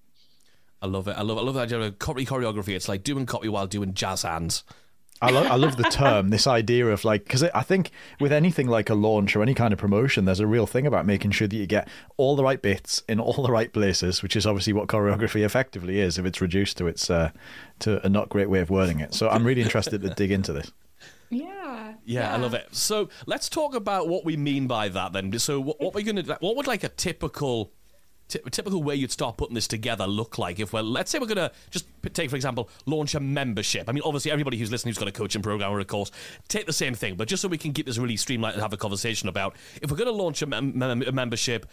I 0.81 0.87
love 0.87 1.07
it 1.07 1.17
I 1.17 1.23
love 1.23 1.39
I 1.39 1.43
love 1.43 1.55
that 1.55 1.63
idea 1.65 1.81
of 1.81 1.99
copy 2.01 2.27
choreography 2.27 2.75
it's 2.75 2.89
like 2.89 3.05
doing 3.05 3.25
copy 3.25 3.49
while 3.49 3.69
doing 3.69 3.95
jazz 3.95 4.23
hands 4.23 4.65
I 5.23 5.31
love, 5.31 5.47
I 5.47 5.55
love 5.55 5.77
the 5.77 5.85
term, 5.85 6.31
this 6.31 6.49
idea 6.49 6.89
of 6.89 7.05
like, 7.05 7.25
because 7.25 7.45
I 7.45 7.63
think 7.63 7.93
with 8.19 8.33
anything 8.33 8.67
like 8.67 8.91
a 8.91 8.95
launch 8.95 9.37
or 9.37 9.43
any 9.43 9.55
kind 9.55 9.73
of 9.73 9.79
promotion, 9.79 10.25
there's 10.25 10.41
a 10.41 10.47
real 10.49 10.67
thing 10.67 10.85
about 10.85 11.07
making 11.07 11.31
sure 11.31 11.47
that 11.47 11.57
you 11.57 11.67
get 11.67 11.87
all 12.17 12.35
the 12.35 12.43
right 12.43 12.61
bits 12.61 13.05
in 13.09 13.21
all 13.21 13.43
the 13.43 13.53
right 13.53 13.73
places, 13.73 14.21
which 14.21 14.35
is 14.35 14.47
obviously 14.47 14.73
what 14.73 14.89
choreography 14.89 15.45
effectively 15.45 16.01
is 16.01 16.19
if 16.19 16.27
it's 16.27 16.41
reduced 16.41 16.77
to 16.79 16.89
its 16.89 17.09
uh, 17.09 17.31
to 17.79 18.05
a 18.05 18.09
not 18.09 18.29
great 18.29 18.51
way 18.51 18.59
of 18.59 18.69
wording 18.69 18.99
it. 18.99 19.15
So 19.15 19.29
I'm 19.29 19.47
really 19.47 19.63
interested 19.63 20.03
to 20.03 20.11
dig 20.11 20.33
into 20.33 20.53
this. 20.53 20.73
Yeah. 21.31 21.95
Yeah, 22.05 22.35
I 22.35 22.37
love 22.37 22.55
it. 22.55 22.67
So 22.73 23.09
let's 23.27 23.49
talk 23.49 23.77
about 23.77 24.09
what 24.09 24.25
we 24.25 24.37
mean 24.37 24.67
by 24.67 24.89
that 24.89 25.13
then. 25.13 25.39
So 25.39 25.61
what, 25.61 25.81
what 25.81 25.95
we're 25.95 26.05
gonna, 26.05 26.37
what 26.41 26.57
would 26.57 26.67
like 26.67 26.83
a 26.83 26.89
typical, 26.89 27.71
ty- 28.33 28.51
typical 28.51 28.83
way 28.83 28.95
you'd 28.95 29.13
start 29.13 29.37
putting 29.37 29.55
this 29.55 29.69
together 29.69 30.07
look 30.07 30.39
like? 30.39 30.59
If 30.61 30.73
we're, 30.73 30.83
let's 30.83 31.11
say 31.11 31.19
we're 31.19 31.27
gonna 31.27 31.51
just 31.71 31.87
p- 32.03 32.11
take 32.11 32.31
for 32.31 32.37
example, 32.37 32.69
launch 32.87 33.15
a 33.15 33.21
membership. 33.21 33.89
I 33.89 33.93
mean, 33.93 34.03
obviously 34.05 34.31
everybody 34.31 34.57
who's 34.59 34.71
listening 34.71 34.91
who's 34.91 34.99
got 34.99 35.09
a 35.09 35.13
coaching 35.13 35.43
program 35.43 35.71
or 35.71 35.81
a 35.81 35.85
course, 35.85 36.11
take 36.49 36.67
the 36.67 36.73
same 36.73 36.95
thing. 36.95 37.17
But 37.17 37.29
just 37.29 37.43
so 37.43 37.49
we 37.49 37.59
can 37.59 37.73
keep 37.73 37.87
this 37.87 37.99
really 37.99 38.17
streamlined 38.17 38.55
and 38.55 38.63
have 38.63 38.73
a 38.73 38.77
conversation 38.77 39.29
about, 39.29 39.57
if 39.81 39.91
we're 39.91 39.97
gonna 39.97 40.11
launch 40.11 40.43
a, 40.43 40.47
mem- 40.47 40.81
a 40.83 41.13
membership, 41.13 41.67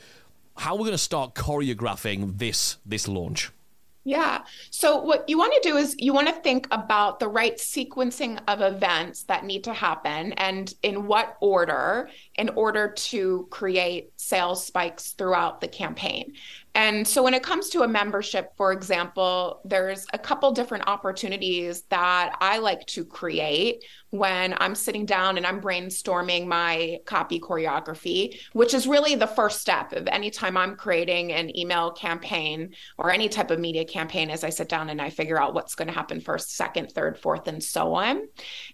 how 0.58 0.76
we're 0.76 0.86
gonna 0.86 0.98
start 0.98 1.36
choreographing 1.36 2.38
this 2.38 2.78
this 2.86 3.08
launch. 3.08 3.52
Yeah. 4.10 4.42
So, 4.72 4.98
what 4.98 5.30
you 5.30 5.38
want 5.38 5.54
to 5.62 5.70
do 5.70 5.78
is 5.78 5.96
you 6.00 6.14
want 6.14 6.30
to 6.30 6.34
think 6.34 6.68
about 6.72 7.20
the 7.20 7.28
right 7.28 7.56
sequencing 7.56 8.40
of 8.48 8.60
events 8.60 9.22
that 9.26 9.46
need 9.46 9.66
to 9.66 9.74
happen 9.74 10.34
and 10.34 10.74
in 10.82 11.06
what 11.06 11.38
order 11.42 12.10
in 12.36 12.50
order 12.50 12.88
to 12.88 13.48
create 13.52 14.12
sales 14.16 14.66
spikes 14.66 15.12
throughout 15.12 15.62
the 15.62 15.68
campaign. 15.68 16.34
And 16.76 17.08
so, 17.08 17.24
when 17.24 17.34
it 17.34 17.44
comes 17.44 17.70
to 17.70 17.82
a 17.82 17.88
membership, 17.88 18.54
for 18.56 18.72
example, 18.72 19.62
there's 19.66 20.06
a 20.14 20.20
couple 20.20 20.52
different 20.52 20.88
opportunities 20.88 21.84
that 21.90 22.38
I 22.40 22.60
like 22.60 22.86
to 22.88 23.04
create 23.04 23.84
when 24.12 24.56
I'm 24.58 24.74
sitting 24.74 25.06
down 25.06 25.38
and 25.38 25.46
I'm 25.46 25.62
brainstorming 25.62 26.48
my 26.48 27.00
copy 27.06 27.40
choreography, 27.40 28.40
which 28.54 28.74
is 28.74 28.88
really 28.88 29.16
the 29.16 29.28
first 29.28 29.62
step 29.62 29.94
of 29.94 30.08
any 30.08 30.32
time 30.32 30.58
I'm 30.58 30.76
creating 30.76 31.32
an 31.32 31.56
email 31.56 31.92
campaign 31.92 32.74
or 32.98 33.12
any 33.12 33.30
type 33.30 33.52
of 33.52 33.60
media 33.60 33.86
campaign 33.86 34.30
as 34.32 34.44
I 34.44 34.50
sit 34.50 34.68
down 34.68 34.90
and 34.90 35.02
I 35.02 35.12
figure 35.12 35.40
out 35.40 35.54
what's 35.54 35.76
going 35.76 35.90
to 35.90 35.94
happen 35.94 36.22
first, 36.22 36.56
second, 36.56 36.92
third, 36.92 37.20
fourth, 37.20 37.48
and 37.48 37.64
so 37.64 37.94
on. 37.94 38.28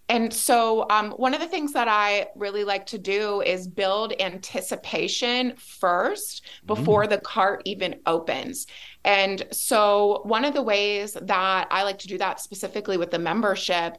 And 0.08 0.34
so, 0.34 0.86
um, 0.90 1.12
one 1.12 1.34
of 1.34 1.42
the 1.42 1.48
things 1.48 1.74
that 1.74 1.88
I 1.88 2.28
really 2.36 2.64
like 2.64 2.86
to 2.88 2.98
do 2.98 3.42
is 3.42 3.68
build 3.68 4.14
anticipation 4.20 5.56
first 5.58 6.46
before 6.66 7.08
the 7.08 7.18
cart 7.18 7.62
even 7.66 7.85
opens. 8.06 8.66
And 9.04 9.46
so, 9.52 10.22
one 10.24 10.46
of 10.46 10.56
the 10.56 10.64
ways 10.64 11.14
that 11.22 11.68
I 11.70 11.84
like 11.84 12.00
to 12.00 12.08
do 12.08 12.18
that 12.18 12.40
specifically 12.40 12.98
with 12.98 13.12
the 13.12 13.20
membership 13.20 13.98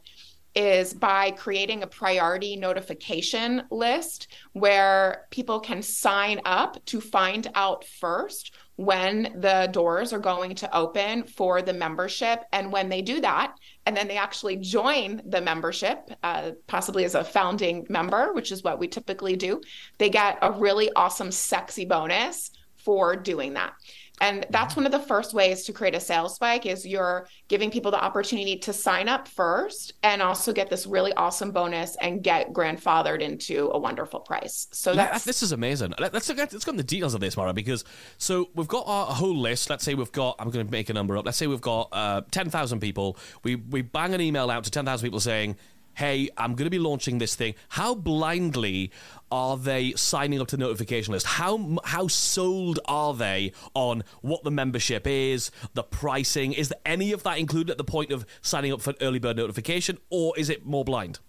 is 0.57 0.91
by 0.91 1.29
creating 1.29 1.83
a 1.83 1.87
priority 1.87 2.55
notification 2.55 3.61
list 3.69 4.27
where 4.53 5.27
people 5.29 5.59
can 5.59 5.83
sign 5.83 6.41
up 6.45 6.83
to 6.85 6.99
find 6.99 7.47
out 7.53 7.85
first 7.85 8.55
when 8.75 9.39
the 9.39 9.69
doors 9.71 10.13
are 10.13 10.19
going 10.19 10.55
to 10.55 10.75
open 10.75 11.23
for 11.23 11.61
the 11.61 11.73
membership. 11.73 12.43
And 12.51 12.71
when 12.71 12.89
they 12.89 13.03
do 13.03 13.21
that, 13.21 13.53
and 13.85 13.95
then 13.95 14.07
they 14.07 14.17
actually 14.17 14.55
join 14.55 15.21
the 15.27 15.41
membership, 15.41 16.09
uh, 16.23 16.51
possibly 16.65 17.05
as 17.05 17.13
a 17.13 17.23
founding 17.23 17.85
member, 17.87 18.33
which 18.33 18.51
is 18.51 18.63
what 18.63 18.79
we 18.79 18.87
typically 18.87 19.35
do, 19.35 19.61
they 19.99 20.09
get 20.09 20.39
a 20.41 20.51
really 20.51 20.91
awesome, 20.95 21.31
sexy 21.31 21.85
bonus 21.85 22.49
for 22.87 23.17
doing 23.17 23.53
that. 23.55 23.73
And 24.21 24.47
that's 24.49 24.75
one 24.77 24.85
of 24.85 24.91
the 24.93 24.99
first 24.99 25.33
ways 25.33 25.63
to 25.65 25.73
create 25.73 25.93
a 25.93 25.99
sales 25.99 26.35
spike 26.35 26.65
is 26.65 26.87
you're 26.87 27.27
giving 27.49 27.69
people 27.69 27.91
the 27.91 28.01
opportunity 28.03 28.57
to 28.59 28.71
sign 28.71 29.09
up 29.09 29.27
first 29.27 29.93
and 30.03 30.21
also 30.21 30.53
get 30.53 30.69
this 30.69 30.87
really 30.87 31.13
awesome 31.13 31.51
bonus 31.51 31.97
and 31.97 32.23
get 32.23 32.53
grandfathered 32.53 33.21
into 33.21 33.69
a 33.73 33.77
wonderful 33.77 34.21
price. 34.21 34.67
So 34.71 34.93
Yeah, 34.93 35.17
this 35.19 35.43
is 35.43 35.51
amazing. 35.51 35.93
Let- 35.99 36.13
Let's 36.13 36.29
look 36.29 36.39
at, 36.39 36.53
let's 36.53 36.65
go 36.65 36.71
into 36.71 36.83
the 36.83 36.87
details 36.87 37.13
of 37.13 37.19
this, 37.19 37.35
Mara, 37.35 37.53
because 37.53 37.83
so 38.17 38.49
we've 38.55 38.67
got 38.69 38.85
our 38.87 39.07
whole 39.07 39.37
list. 39.37 39.69
Let's 39.69 39.83
say 39.83 39.93
we've 39.93 40.11
got 40.13 40.37
I'm 40.39 40.49
going 40.49 40.65
to 40.65 40.71
make 40.71 40.89
a 40.89 40.93
number 40.93 41.17
up. 41.17 41.25
Let's 41.25 41.37
say 41.37 41.45
we've 41.47 41.61
got 41.61 41.89
uh, 41.91 42.21
ten 42.31 42.49
thousand 42.49 42.79
people. 42.79 43.17
We 43.43 43.55
we 43.57 43.81
bang 43.83 44.13
an 44.15 44.21
email 44.21 44.49
out 44.49 44.63
to 44.63 44.71
ten 44.71 44.85
thousand 44.85 45.05
people 45.05 45.19
saying, 45.19 45.57
"Hey, 45.97 46.29
I'm 46.37 46.55
going 46.55 46.65
to 46.65 46.71
be 46.71 46.79
launching 46.79 47.17
this 47.17 47.35
thing." 47.35 47.55
How 47.69 47.93
blindly 47.93 48.91
are 49.31 49.57
they 49.57 49.93
signing 49.93 50.39
up 50.39 50.47
to 50.47 50.57
the 50.57 50.61
notification 50.61 51.11
list? 51.11 51.25
How 51.25 51.77
how 51.83 52.07
sold 52.07 52.79
are 52.85 53.13
they 53.13 53.51
on 53.73 54.03
what 54.21 54.43
the 54.43 54.51
membership 54.51 55.05
is, 55.05 55.51
the 55.73 55.83
pricing? 55.83 56.53
Is 56.53 56.69
there 56.69 56.79
any 56.85 57.11
of 57.11 57.23
that 57.23 57.37
included 57.37 57.71
at 57.71 57.77
the 57.77 57.83
point 57.83 58.11
of 58.11 58.25
signing 58.41 58.71
up 58.73 58.81
for 58.81 58.91
an 58.91 58.97
early 59.01 59.19
bird 59.19 59.37
notification, 59.37 59.97
or 60.09 60.37
is 60.37 60.49
it 60.49 60.65
more 60.65 60.85
blind? 60.85 61.19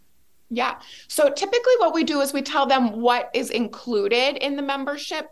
Yeah. 0.50 0.80
So 1.08 1.28
typically 1.28 1.74
what 1.78 1.92
we 1.92 2.04
do 2.04 2.20
is 2.20 2.32
we 2.32 2.42
tell 2.42 2.66
them 2.66 3.00
what 3.00 3.30
is 3.34 3.50
included 3.50 4.36
in 4.38 4.56
the 4.56 4.62
membership 4.62 5.30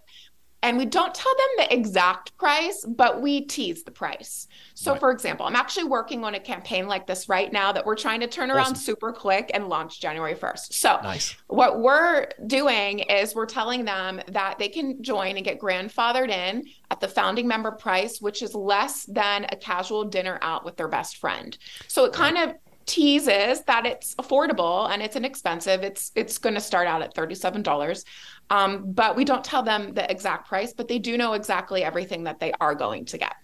and 0.62 0.78
we 0.78 0.84
don't 0.86 1.14
tell 1.14 1.32
them 1.36 1.66
the 1.68 1.75
exact 1.75 2.36
price, 2.38 2.84
but 2.88 3.20
we 3.20 3.42
tease 3.42 3.84
the 3.84 3.90
price. 3.90 4.48
So 4.75 4.92
Right. 4.92 5.00
for 5.00 5.10
example, 5.10 5.46
I'm 5.46 5.56
actually 5.56 5.84
working 5.84 6.25
on 6.25 6.34
a 6.34 6.40
campaign 6.40 6.86
like 6.88 7.06
this 7.06 7.28
right 7.28 7.52
now 7.52 7.72
that 7.72 7.84
we're 7.84 7.94
trying 7.96 8.20
to 8.20 8.26
turn 8.26 8.50
around 8.50 8.72
Awesome. 8.72 8.76
super 8.76 9.12
quick 9.12 9.50
and 9.54 9.68
launch 9.68 10.00
January 10.00 10.34
1st. 10.34 10.72
So 10.75 10.98
Nice. 11.02 11.36
what 11.48 11.80
we're 11.80 12.28
doing 12.46 13.00
is 13.00 13.34
we're 13.34 13.46
telling 13.46 13.84
them 13.84 14.20
that 14.32 14.58
they 14.58 14.68
can 14.68 15.02
join 15.02 15.36
and 15.36 15.44
get 15.44 15.60
grandfathered 15.60 16.30
in 16.30 16.64
at 16.90 17.00
the 17.00 17.08
founding 17.08 17.46
member 17.46 17.72
price, 17.72 18.20
which 18.20 18.42
is 18.42 18.54
less 18.54 19.04
than 19.04 19.44
a 19.50 19.56
casual 19.56 20.04
dinner 20.04 20.38
out 20.42 20.64
with 20.64 20.76
their 20.76 20.88
best 20.88 21.16
friend. 21.18 21.56
So 21.88 22.04
it 22.04 22.12
kind 22.12 22.38
of 22.38 22.54
teases 22.87 23.62
that 23.64 23.85
it's 23.85 24.14
affordable 24.14 24.88
and 24.90 25.02
it's 25.02 25.16
inexpensive. 25.16 25.83
It's 25.83 26.12
it's 26.14 26.38
going 26.38 26.55
to 26.55 26.61
start 26.61 26.87
out 26.87 27.02
at 27.02 27.14
thirty-seven 27.14 27.62
dollars, 27.62 28.05
um, 28.50 28.93
but 28.93 29.16
we 29.16 29.25
don't 29.25 29.45
tell 29.45 29.62
them 29.62 29.93
the 29.93 30.11
exact 30.11 30.49
price. 30.49 30.73
But 30.73 30.88
they 30.88 30.99
do 30.99 31.16
know 31.16 31.35
exactly 31.35 31.85
everything 31.85 32.25
that 32.25 32.40
they 32.40 32.52
are 32.61 32.75
going 32.75 33.05
to 33.07 33.19
get. 33.19 33.35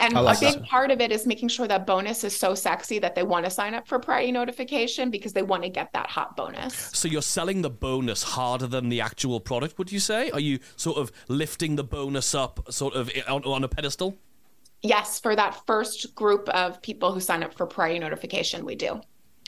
And 0.00 0.14
like 0.14 0.38
a 0.38 0.40
big 0.40 0.54
that. 0.54 0.64
part 0.68 0.90
of 0.90 1.00
it 1.00 1.12
is 1.12 1.26
making 1.26 1.48
sure 1.48 1.68
that 1.68 1.86
bonus 1.86 2.24
is 2.24 2.34
so 2.34 2.54
sexy 2.54 2.98
that 3.00 3.14
they 3.14 3.22
want 3.22 3.44
to 3.44 3.50
sign 3.50 3.74
up 3.74 3.86
for 3.86 3.98
priority 3.98 4.32
notification 4.32 5.10
because 5.10 5.34
they 5.34 5.42
want 5.42 5.64
to 5.64 5.68
get 5.68 5.92
that 5.92 6.08
hot 6.08 6.36
bonus. 6.36 6.74
So 6.94 7.08
you're 7.08 7.20
selling 7.20 7.60
the 7.60 7.68
bonus 7.68 8.22
harder 8.22 8.66
than 8.66 8.88
the 8.88 9.02
actual 9.02 9.38
product, 9.40 9.78
would 9.78 9.92
you 9.92 10.00
say? 10.00 10.30
Are 10.30 10.40
you 10.40 10.60
sort 10.76 10.96
of 10.96 11.12
lifting 11.28 11.76
the 11.76 11.84
bonus 11.84 12.34
up 12.34 12.72
sort 12.72 12.94
of 12.94 13.10
on, 13.28 13.44
on 13.44 13.64
a 13.64 13.68
pedestal? 13.68 14.16
Yes, 14.86 15.18
for 15.18 15.34
that 15.34 15.66
first 15.66 16.14
group 16.14 16.48
of 16.50 16.80
people 16.80 17.12
who 17.12 17.18
sign 17.18 17.42
up 17.42 17.52
for 17.54 17.66
priority 17.66 17.98
notification, 17.98 18.64
we 18.64 18.76
do. 18.76 19.00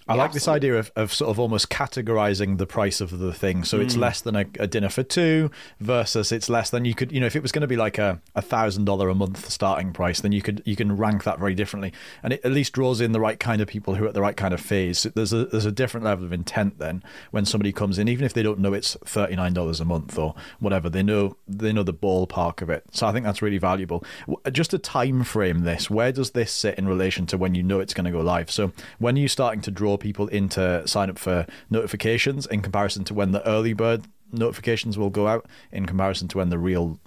I 0.09 0.15
Yeah, 0.15 0.23
like 0.23 0.33
this 0.33 0.49
idea 0.49 0.79
of, 0.79 0.91
of 0.97 1.13
sort 1.13 1.31
of 1.31 1.39
almost 1.39 1.69
categorizing 1.69 2.59
the 2.59 2.67
price 2.67 3.01
of 3.01 3.19
the 3.19 3.33
thing. 3.33 3.65
So 3.65 3.79
it's 3.81 3.95
mm. 3.95 4.01
less 4.01 4.21
than 4.21 4.37
a, 4.37 4.47
a 4.59 4.67
dinner 4.67 4.89
for 4.89 5.03
two 5.03 5.51
versus 5.81 6.33
it's 6.33 6.49
less 6.49 6.71
than 6.71 6.85
you 6.85 6.95
could, 6.95 7.13
you 7.13 7.21
know, 7.21 7.27
if 7.27 7.37
it 7.37 7.43
was 7.43 7.53
going 7.53 7.63
to 7.63 7.69
be 7.69 7.77
like 7.77 7.99
a 7.99 8.21
thousand 8.41 8.87
dollar 8.87 9.09
a 9.09 9.15
month 9.15 9.51
starting 9.51 9.93
price, 9.93 10.21
then 10.21 10.33
you 10.33 10.41
could 10.41 10.63
you 10.65 10.77
can 10.77 10.97
rank 10.97 11.25
that 11.25 11.39
very 11.39 11.55
differently, 11.55 11.93
and 12.23 12.33
it 12.33 12.41
at 12.45 12.53
least 12.53 12.73
draws 12.73 13.01
in 13.01 13.13
the 13.13 13.21
right 13.21 13.39
kind 13.39 13.61
of 13.61 13.69
people 13.69 13.95
who 13.97 14.05
are 14.05 14.09
at 14.09 14.15
the 14.15 14.23
right 14.23 14.37
kind 14.37 14.55
of 14.55 14.61
phase. 14.61 15.03
There's 15.15 15.33
a 15.33 15.45
there's 15.45 15.67
a 15.67 15.73
different 15.73 16.05
level 16.05 16.25
of 16.25 16.33
intent 16.33 16.79
then 16.79 17.03
when 17.31 17.45
somebody 17.45 17.73
comes 17.73 17.99
in, 17.99 18.09
even 18.09 18.25
if 18.25 18.33
they 18.33 18.43
don't 18.43 18.59
know 18.59 18.73
it's 18.73 18.97
thirty 19.05 19.37
nine 19.37 19.53
dollars 19.53 19.81
a 19.81 19.85
month 19.85 20.19
or 20.19 20.35
whatever, 20.59 20.89
they 20.89 21.03
know 21.03 21.37
they 21.47 21.73
know 21.73 21.83
the 21.83 21.93
ballpark 21.93 22.63
of 22.63 22.71
it. 22.71 22.85
So 22.93 23.07
I 23.07 23.13
think 23.13 23.27
that's 23.27 23.43
really 23.43 23.59
valuable. 23.59 24.03
Just 24.51 24.73
a 24.73 24.79
time 24.79 25.23
frame. 25.23 25.65
This 25.65 25.91
where 25.91 26.13
does 26.13 26.31
this 26.31 26.51
sit 26.51 26.79
in 26.79 26.89
relation 26.89 27.27
to 27.27 27.37
when 27.37 27.55
you 27.55 27.63
know 27.63 27.81
it's 27.81 27.93
going 27.93 28.07
to 28.07 28.11
go 28.11 28.21
live? 28.21 28.51
So 28.51 28.73
when 28.99 29.17
are 29.17 29.21
you 29.21 29.29
starting 29.29 29.61
to 29.63 29.71
draw 29.71 29.98
people 29.99 30.29
in 30.29 30.49
to 30.51 30.87
sign 30.87 31.11
up 31.11 31.19
for 31.19 31.47
notifications 31.71 32.47
in 32.47 32.63
comparison 32.63 33.05
to 33.05 33.15
when 33.15 33.33
the 33.33 33.47
early 33.47 33.73
bird 33.73 34.05
notifications 34.33 34.97
will 34.97 35.11
go 35.11 35.27
out 35.27 35.47
in 35.73 35.87
comparison 35.87 36.29
to 36.29 36.39
when 36.39 36.49
the 36.49 36.59
real 36.59 36.99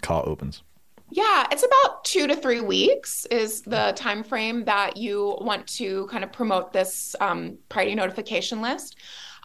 cart 0.00 0.26
opens? 0.26 0.62
Yeah, 1.10 1.46
it's 1.50 1.64
about 1.64 2.04
two 2.04 2.26
to 2.26 2.34
three 2.34 2.62
weeks 2.62 3.26
is 3.26 3.60
the 3.60 3.92
time 3.96 4.24
frame 4.24 4.64
that 4.64 4.96
you 4.96 5.36
want 5.42 5.66
to 5.68 6.06
kind 6.06 6.24
of 6.24 6.32
promote 6.32 6.72
this 6.72 7.14
um, 7.20 7.58
priority 7.68 7.94
notification 7.94 8.62
list. 8.62 8.96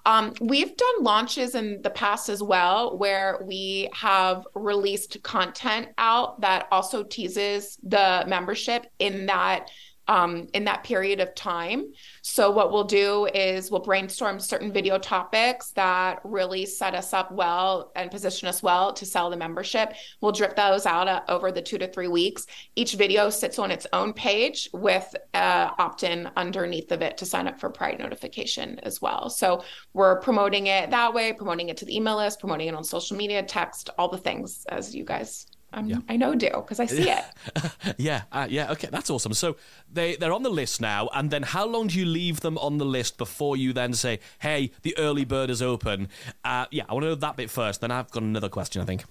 Um, 0.06 0.34
we've 0.40 0.78
done 0.78 1.04
launches 1.04 1.54
in 1.56 1.82
the 1.82 1.90
past 1.90 2.30
as 2.30 2.42
well, 2.42 2.98
where 2.98 3.42
we 3.44 3.90
have 3.92 4.48
released 4.56 5.22
content 5.24 5.90
out 5.98 6.40
that 6.40 6.70
also 6.72 7.04
teases 7.04 7.78
the 7.84 8.24
membership 8.26 8.86
in 9.00 9.26
that 9.26 9.70
um, 10.08 10.48
in 10.54 10.66
that 10.66 10.84
period 10.84 11.20
of 11.20 11.36
time. 11.36 11.92
So 12.22 12.52
what 12.52 12.72
we'll 12.72 12.84
do 12.84 13.26
is 13.34 13.70
we'll 13.70 13.82
brainstorm 13.82 14.40
certain 14.40 14.72
video 14.72 14.98
topics 14.98 15.72
that 15.72 16.20
really 16.24 16.66
set 16.66 16.96
us 16.96 17.14
up 17.14 17.32
well 17.32 17.92
and 17.96 18.10
position 18.10 18.48
us 18.48 18.64
well 18.64 18.94
to 18.94 19.06
sell 19.06 19.30
the 19.30 19.38
membership. 19.38 19.94
We'll 20.22 20.32
drip 20.32 20.56
those 20.56 20.86
out 20.86 21.08
uh, 21.08 21.22
over 21.28 21.52
the 21.52 21.62
two 21.62 21.78
to 21.78 21.88
three 21.88 22.08
weeks. 22.08 22.48
Each 22.76 22.94
video 22.94 23.30
sits 23.30 23.60
on 23.60 23.72
its 23.72 23.88
own 23.94 24.14
page 24.14 24.70
with 24.74 25.16
uh, 25.34 25.72
opt-in 25.78 26.30
underneath 26.36 26.92
of 26.92 27.02
it 27.02 27.18
to 27.18 27.26
sign 27.26 27.48
up 27.48 27.60
for 27.60 27.70
Pride 27.70 28.00
notification 28.00 28.80
as 28.84 29.02
well. 29.02 29.30
So 29.30 29.64
we're 29.94 30.20
promoting 30.22 30.68
it 30.68 30.90
that 30.92 31.14
way, 31.14 31.34
promoting 31.34 31.70
it 31.70 31.78
to 31.78 31.86
the 31.86 31.96
email 31.96 32.18
list, 32.18 32.40
promoting 32.40 32.68
it 32.68 32.76
on 32.76 32.84
social 32.84 33.18
media, 33.18 33.44
text, 33.44 33.90
all 33.98 34.10
the 34.10 34.18
things 34.18 34.66
as 34.70 34.96
you 34.96 35.04
guys. 35.04 35.48
Um, 35.74 36.04
I 36.08 36.16
know 36.16 36.34
do 36.34 36.50
because 36.50 36.80
I 36.80 36.86
see 36.86 37.10
it. 37.10 37.24
yeah, 37.98 38.24
uh, 38.32 38.48
yeah, 38.50 38.72
okay, 38.72 38.88
that's 38.90 39.10
awesome. 39.10 39.34
So 39.34 39.58
they 39.92 40.16
they're 40.16 40.34
on 40.34 40.44
the 40.44 40.50
list 40.50 40.80
now, 40.80 41.10
and 41.14 41.30
then 41.30 41.44
how 41.44 41.66
long 41.66 41.88
do 41.88 42.00
you 42.00 42.06
leave 42.06 42.40
them 42.40 42.58
on 42.60 42.78
the 42.78 42.86
list 42.86 43.18
before 43.18 43.58
you 43.58 43.74
then 43.74 43.94
say, 43.94 44.20
"Hey, 44.40 44.72
the 44.84 44.98
early 44.98 45.26
bird 45.26 45.50
is 45.50 45.62
open"? 45.62 46.08
Uh, 46.44 46.66
yeah, 46.72 46.86
I 46.88 46.94
want 46.94 47.04
to 47.04 47.10
know 47.10 47.16
that 47.16 47.36
bit 47.36 47.50
first. 47.50 47.82
Then 47.82 47.92
I've 47.92 48.10
got 48.12 48.24
another 48.24 48.50
question. 48.50 48.82
I 48.82 48.86
think. 48.86 49.04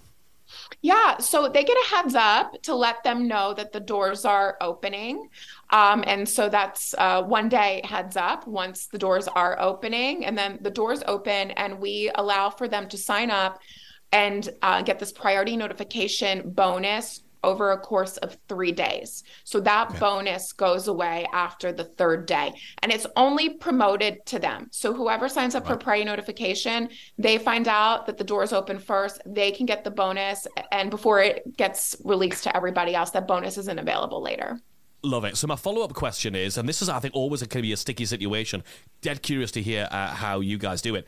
Yeah, 0.81 1.19
so 1.19 1.49
they 1.49 1.65
get 1.65 1.77
a 1.77 1.95
heads 1.95 2.15
up 2.15 2.63
to 2.63 2.75
let 2.75 3.03
them 3.03 3.27
know 3.27 3.53
that 3.55 3.73
the 3.73 3.81
doors 3.81 4.25
are 4.25 4.57
opening. 4.61 5.29
Um, 5.71 6.05
and 6.07 6.29
so 6.29 6.49
that's 6.49 6.95
uh, 6.99 7.23
one 7.23 7.49
day 7.49 7.83
heads 7.85 8.17
up 8.17 8.47
once 8.47 8.87
the 8.87 8.99
doors 8.99 9.29
are 9.29 9.61
opening. 9.61 10.25
And 10.25 10.39
then 10.39 10.59
the 10.61 10.71
doors 10.71 11.03
open, 11.07 11.51
and 11.53 11.81
we 11.81 12.11
allow 12.15 12.51
for 12.51 12.69
them 12.69 12.89
to 12.89 12.97
sign 12.97 13.31
up 13.31 13.61
and 14.13 14.49
uh, 14.63 14.83
get 14.83 14.99
this 14.99 15.13
priority 15.13 15.57
notification 15.57 16.51
bonus 16.51 17.23
over 17.45 17.71
a 17.71 17.79
course 17.79 18.17
of 18.19 18.37
three 18.49 18.73
days. 18.73 19.23
So 19.45 19.61
that 19.61 20.01
bonus 20.01 20.53
goes 20.53 20.89
away 20.89 21.27
after 21.33 21.73
the 21.73 21.85
third 21.85 22.27
day. 22.27 22.53
And 22.83 22.91
it's 22.91 23.07
only 23.15 23.51
promoted 23.51 24.27
to 24.27 24.41
them. 24.41 24.67
So 24.73 24.93
whoever 24.93 25.29
signs 25.29 25.55
up 25.55 25.65
for 25.65 25.77
priority 25.77 26.07
notification, 26.07 26.89
they 27.19 27.39
find 27.39 27.69
out 27.69 28.07
that 28.07 28.19
the 28.19 28.25
doors 28.25 28.53
open 28.53 28.81
first, 28.81 29.21
they 29.27 29.53
can 29.53 29.65
get 29.65 29.85
the 29.85 29.93
bonus. 29.93 30.49
And 30.73 30.91
before 30.91 31.21
it 31.21 31.57
gets 31.57 31.95
released 32.05 32.43
to 32.45 32.57
everybody 32.57 32.97
else, 32.97 33.11
that 33.11 33.29
bonus 33.29 33.59
isn't 33.59 33.79
available 33.79 34.21
later. 34.21 34.59
Love 35.03 35.25
it. 35.25 35.37
So 35.37 35.47
my 35.47 35.57
follow-up 35.57 35.95
question 35.95 36.35
is, 36.35 36.59
and 36.59 36.69
this 36.69 36.83
is, 36.83 36.89
I 36.89 36.99
think, 36.99 37.15
always 37.15 37.41
going 37.43 37.49
to 37.49 37.63
be 37.63 37.73
a 37.73 37.77
sticky 37.77 38.07
situation. 38.07 38.65
Dead 39.03 39.23
curious 39.23 39.53
to 39.53 39.63
hear 39.63 39.87
uh, 39.93 40.09
how 40.09 40.41
you 40.41 40.59
guys 40.59 40.83
do 40.83 40.97
it. 40.97 41.07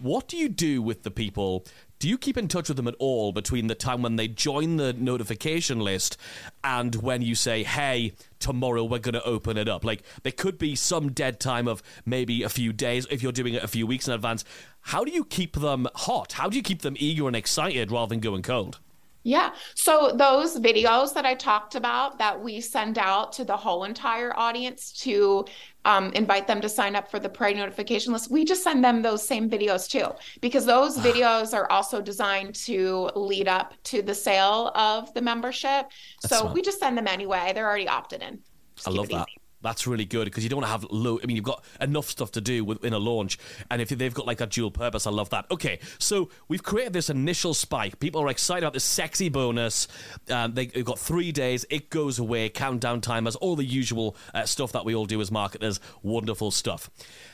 What 0.00 0.28
do 0.28 0.36
you 0.36 0.48
do 0.48 0.80
with 0.82 1.02
the 1.02 1.10
people? 1.10 1.66
Do 1.98 2.08
you 2.08 2.18
keep 2.18 2.36
in 2.36 2.48
touch 2.48 2.68
with 2.68 2.76
them 2.76 2.88
at 2.88 2.96
all 2.98 3.32
between 3.32 3.68
the 3.68 3.74
time 3.74 4.02
when 4.02 4.16
they 4.16 4.28
join 4.28 4.76
the 4.76 4.92
notification 4.92 5.80
list 5.80 6.16
and 6.62 6.94
when 6.96 7.22
you 7.22 7.34
say, 7.34 7.62
"Hey, 7.62 8.12
tomorrow 8.38 8.84
we're 8.84 8.98
going 8.98 9.14
to 9.14 9.24
open 9.24 9.56
it 9.56 9.68
up"? 9.68 9.84
Like 9.84 10.02
there 10.22 10.32
could 10.32 10.58
be 10.58 10.74
some 10.74 11.12
dead 11.12 11.40
time 11.40 11.66
of 11.66 11.82
maybe 12.04 12.42
a 12.42 12.48
few 12.48 12.72
days 12.72 13.06
if 13.10 13.22
you're 13.22 13.32
doing 13.32 13.54
it 13.54 13.62
a 13.62 13.68
few 13.68 13.86
weeks 13.86 14.06
in 14.06 14.14
advance. 14.14 14.44
How 14.88 15.04
do 15.04 15.12
you 15.12 15.24
keep 15.24 15.56
them 15.56 15.88
hot? 15.94 16.32
How 16.32 16.48
do 16.48 16.56
you 16.56 16.62
keep 16.62 16.82
them 16.82 16.96
eager 16.98 17.26
and 17.26 17.36
excited 17.36 17.90
rather 17.90 18.10
than 18.10 18.20
going 18.20 18.42
cold? 18.42 18.80
Yeah. 19.24 19.54
So 19.74 20.12
those 20.14 20.58
videos 20.60 21.14
that 21.14 21.24
I 21.24 21.34
talked 21.34 21.74
about 21.74 22.18
that 22.18 22.40
we 22.40 22.60
send 22.60 22.98
out 22.98 23.32
to 23.32 23.44
the 23.44 23.56
whole 23.56 23.84
entire 23.84 24.38
audience 24.38 24.92
to 25.00 25.46
um, 25.86 26.12
invite 26.12 26.46
them 26.46 26.60
to 26.60 26.68
sign 26.68 26.94
up 26.94 27.10
for 27.10 27.18
the 27.18 27.28
Pride 27.28 27.56
notification 27.56 28.12
list, 28.12 28.30
we 28.30 28.44
just 28.44 28.62
send 28.62 28.84
them 28.84 29.02
those 29.02 29.26
same 29.26 29.50
videos 29.50 29.88
too, 29.88 30.08
because 30.40 30.64
those 30.66 30.98
videos 31.08 31.54
are 31.54 31.70
also 31.70 32.00
designed 32.00 32.54
to 32.54 33.10
lead 33.16 33.48
up 33.48 33.74
to 33.84 34.02
the 34.02 34.14
sale 34.14 34.70
of 34.74 35.12
the 35.14 35.22
membership. 35.22 35.86
so 36.20 36.40
smart. 36.40 36.54
we 36.54 36.62
just 36.62 36.78
send 36.78 36.96
them 36.96 37.08
anyway. 37.08 37.52
They're 37.54 37.66
already 37.66 37.88
opted 37.88 38.22
in. 38.22 38.40
Just 38.76 38.88
I 38.88 38.90
love 38.90 39.08
that. 39.08 39.26
easy. 39.28 39.43
That's 39.64 39.86
really 39.86 40.04
good 40.04 40.26
because 40.26 40.44
you 40.44 40.50
don't 40.50 40.62
have 40.62 40.84
low. 40.90 41.18
I 41.22 41.26
mean, 41.26 41.36
you've 41.36 41.44
got 41.44 41.64
enough 41.80 42.04
stuff 42.04 42.30
to 42.32 42.42
do 42.42 42.64
within 42.66 42.92
a 42.92 42.98
launch, 42.98 43.38
and 43.70 43.80
if 43.80 43.88
they've 43.88 44.12
got 44.12 44.26
like 44.26 44.36
that 44.38 44.50
dual 44.50 44.70
purpose, 44.70 45.06
I 45.06 45.10
love 45.10 45.30
that. 45.30 45.46
Okay, 45.50 45.80
so 45.98 46.28
we've 46.48 46.62
created 46.62 46.92
this 46.92 47.08
initial 47.08 47.54
spike. 47.54 47.98
People 47.98 48.20
are 48.20 48.28
excited 48.28 48.62
about 48.62 48.74
this 48.74 48.84
sexy 48.84 49.30
bonus. 49.30 49.88
Um, 50.28 50.52
they, 50.52 50.66
they've 50.66 50.84
got 50.84 50.98
three 50.98 51.32
days. 51.32 51.64
It 51.70 51.88
goes 51.88 52.18
away. 52.18 52.50
Countdown 52.50 53.00
timers, 53.00 53.36
all 53.36 53.56
the 53.56 53.64
usual 53.64 54.16
uh, 54.34 54.44
stuff 54.44 54.72
that 54.72 54.84
we 54.84 54.94
all 54.94 55.06
do 55.06 55.18
as 55.22 55.30
marketers. 55.30 55.80
Wonderful 56.02 56.50
stuff. 56.50 56.90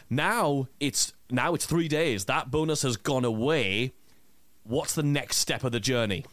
Now 0.08 0.68
it's 0.78 1.12
now 1.30 1.54
it's 1.54 1.66
three 1.66 1.88
days. 1.88 2.26
That 2.26 2.48
bonus 2.52 2.82
has 2.82 2.96
gone 2.96 3.24
away. 3.24 3.92
What's 4.62 4.94
the 4.94 5.02
next 5.02 5.38
step 5.38 5.64
of 5.64 5.72
the 5.72 5.80
journey? 5.80 6.24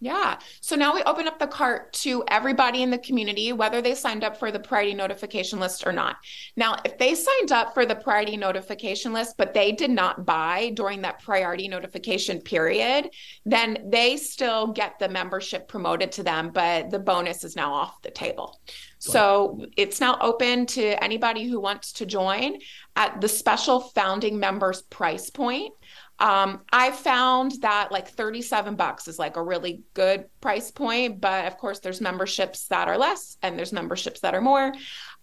Yeah. 0.00 0.38
So 0.60 0.76
now 0.76 0.92
we 0.92 1.02
open 1.04 1.26
up 1.26 1.38
the 1.38 1.46
cart 1.46 1.92
to 1.94 2.24
everybody 2.28 2.82
in 2.82 2.90
the 2.90 2.98
community, 2.98 3.52
whether 3.52 3.80
they 3.80 3.94
signed 3.94 4.22
up 4.22 4.36
for 4.36 4.50
the 4.50 4.60
priority 4.60 4.92
notification 4.92 5.60
list 5.60 5.86
or 5.86 5.92
not. 5.92 6.16
Now, 6.56 6.76
if 6.84 6.98
they 6.98 7.14
signed 7.14 7.52
up 7.52 7.72
for 7.72 7.86
the 7.86 7.94
priority 7.94 8.36
notification 8.36 9.12
list, 9.12 9.36
but 9.38 9.54
they 9.54 9.72
did 9.72 9.90
not 9.90 10.26
buy 10.26 10.72
during 10.74 11.00
that 11.02 11.22
priority 11.22 11.68
notification 11.68 12.40
period, 12.40 13.08
then 13.46 13.78
they 13.86 14.16
still 14.16 14.66
get 14.72 14.98
the 14.98 15.08
membership 15.08 15.68
promoted 15.68 16.12
to 16.12 16.22
them, 16.22 16.50
but 16.52 16.90
the 16.90 16.98
bonus 16.98 17.44
is 17.44 17.56
now 17.56 17.72
off 17.72 18.02
the 18.02 18.10
table. 18.10 18.60
So 18.98 19.66
it's 19.76 20.00
now 20.00 20.16
open 20.20 20.64
to 20.66 21.02
anybody 21.04 21.46
who 21.46 21.60
wants 21.60 21.92
to 21.94 22.06
join 22.06 22.58
at 22.96 23.20
the 23.20 23.28
special 23.28 23.80
founding 23.80 24.38
members 24.38 24.80
price 24.80 25.28
point. 25.28 25.74
Um, 26.18 26.60
I 26.72 26.92
found 26.92 27.52
that 27.62 27.90
like 27.90 28.08
37 28.08 28.76
bucks 28.76 29.08
is 29.08 29.18
like 29.18 29.36
a 29.36 29.42
really 29.42 29.82
good 29.94 30.26
price 30.40 30.70
point, 30.70 31.20
but 31.20 31.46
of 31.46 31.58
course 31.58 31.80
there's 31.80 32.00
memberships 32.00 32.68
that 32.68 32.86
are 32.86 32.96
less 32.96 33.36
and 33.42 33.58
there's 33.58 33.72
memberships 33.72 34.20
that 34.20 34.34
are 34.34 34.40
more. 34.40 34.72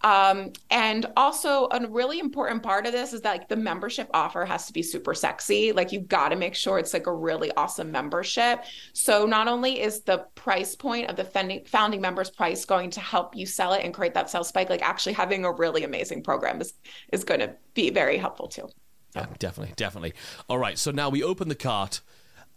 Um, 0.03 0.51
and 0.69 1.05
also 1.15 1.67
a 1.71 1.88
really 1.88 2.19
important 2.19 2.63
part 2.63 2.86
of 2.86 2.91
this 2.91 3.13
is 3.13 3.21
that 3.21 3.31
like 3.31 3.48
the 3.48 3.55
membership 3.55 4.10
offer 4.13 4.45
has 4.45 4.65
to 4.65 4.74
be 4.74 4.83
super 4.83 5.13
sexy. 5.13 5.71
Like 5.71 5.91
you've 5.91 6.07
got 6.07 6.29
to 6.29 6.36
make 6.36 6.55
sure 6.55 6.79
it's 6.79 6.93
like 6.93 7.07
a 7.07 7.13
really 7.13 7.51
awesome 7.55 7.91
membership. 7.91 8.63
So 8.93 9.25
not 9.25 9.48
only 9.48 9.79
is 9.79 10.01
the 10.01 10.25
price 10.36 10.75
point 10.75 11.10
of 11.10 11.15
the 11.15 11.62
founding, 11.65 12.01
members 12.01 12.31
price 12.31 12.65
going 12.65 12.89
to 12.91 13.00
help 13.00 13.36
you 13.36 13.45
sell 13.45 13.74
it 13.74 13.86
and 13.86 13.93
create 13.93 14.15
that 14.15 14.29
sales 14.29 14.50
spike, 14.50 14.69
like 14.69 14.81
actually 14.81 15.13
having 15.13 15.45
a 15.45 15.51
really 15.51 15.83
amazing 15.83 16.24
program 16.24 16.60
is 16.60 16.74
is 17.13 17.24
going 17.24 17.39
to 17.39 17.55
be 17.74 17.91
very 17.91 18.17
helpful 18.17 18.48
too. 18.48 18.67
Yeah, 19.15 19.27
definitely, 19.39 19.74
definitely. 19.75 20.13
All 20.48 20.58
right, 20.58 20.77
so 20.77 20.91
now 20.91 21.10
we 21.10 21.24
open 21.24 21.50
the 21.50 21.56
cart. 21.56 22.01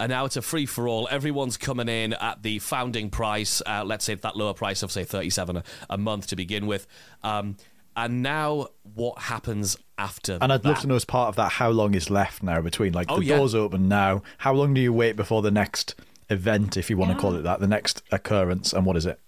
And 0.00 0.10
now 0.10 0.24
it's 0.24 0.36
a 0.36 0.42
free 0.42 0.66
for 0.66 0.88
all. 0.88 1.06
Everyone's 1.08 1.56
coming 1.56 1.88
in 1.88 2.14
at 2.14 2.42
the 2.42 2.58
founding 2.58 3.10
price. 3.10 3.62
Uh, 3.64 3.84
let's 3.86 4.04
say 4.04 4.16
that 4.16 4.36
lower 4.36 4.52
price 4.52 4.82
of 4.82 4.90
say 4.90 5.04
thirty-seven 5.04 5.58
a, 5.58 5.62
a 5.88 5.96
month 5.96 6.26
to 6.26 6.36
begin 6.36 6.66
with. 6.66 6.88
Um, 7.22 7.58
and 7.96 8.20
now, 8.20 8.70
what 8.94 9.20
happens 9.20 9.76
after? 9.96 10.36
And 10.40 10.52
I'd 10.52 10.64
that? 10.64 10.68
love 10.68 10.80
to 10.80 10.88
know 10.88 10.96
as 10.96 11.04
part 11.04 11.28
of 11.28 11.36
that 11.36 11.52
how 11.52 11.70
long 11.70 11.94
is 11.94 12.10
left 12.10 12.42
now 12.42 12.60
between 12.60 12.92
like 12.92 13.06
Oh, 13.08 13.20
the 13.20 13.26
yeah. 13.26 13.36
doors 13.36 13.54
open 13.54 13.86
now. 13.86 14.22
How 14.38 14.52
long 14.52 14.74
do 14.74 14.80
you 14.80 14.92
wait 14.92 15.14
before 15.14 15.42
the 15.42 15.52
next 15.52 15.94
event, 16.28 16.76
if 16.76 16.90
you 16.90 16.96
want 16.96 17.12
to 17.12 17.16
call 17.16 17.36
it 17.36 17.42
that, 17.42 17.60
the 17.60 17.68
next 17.68 18.02
occurrence, 18.10 18.72
and 18.72 18.84
what 18.84 18.96
is 18.96 19.06
it? 19.06 19.20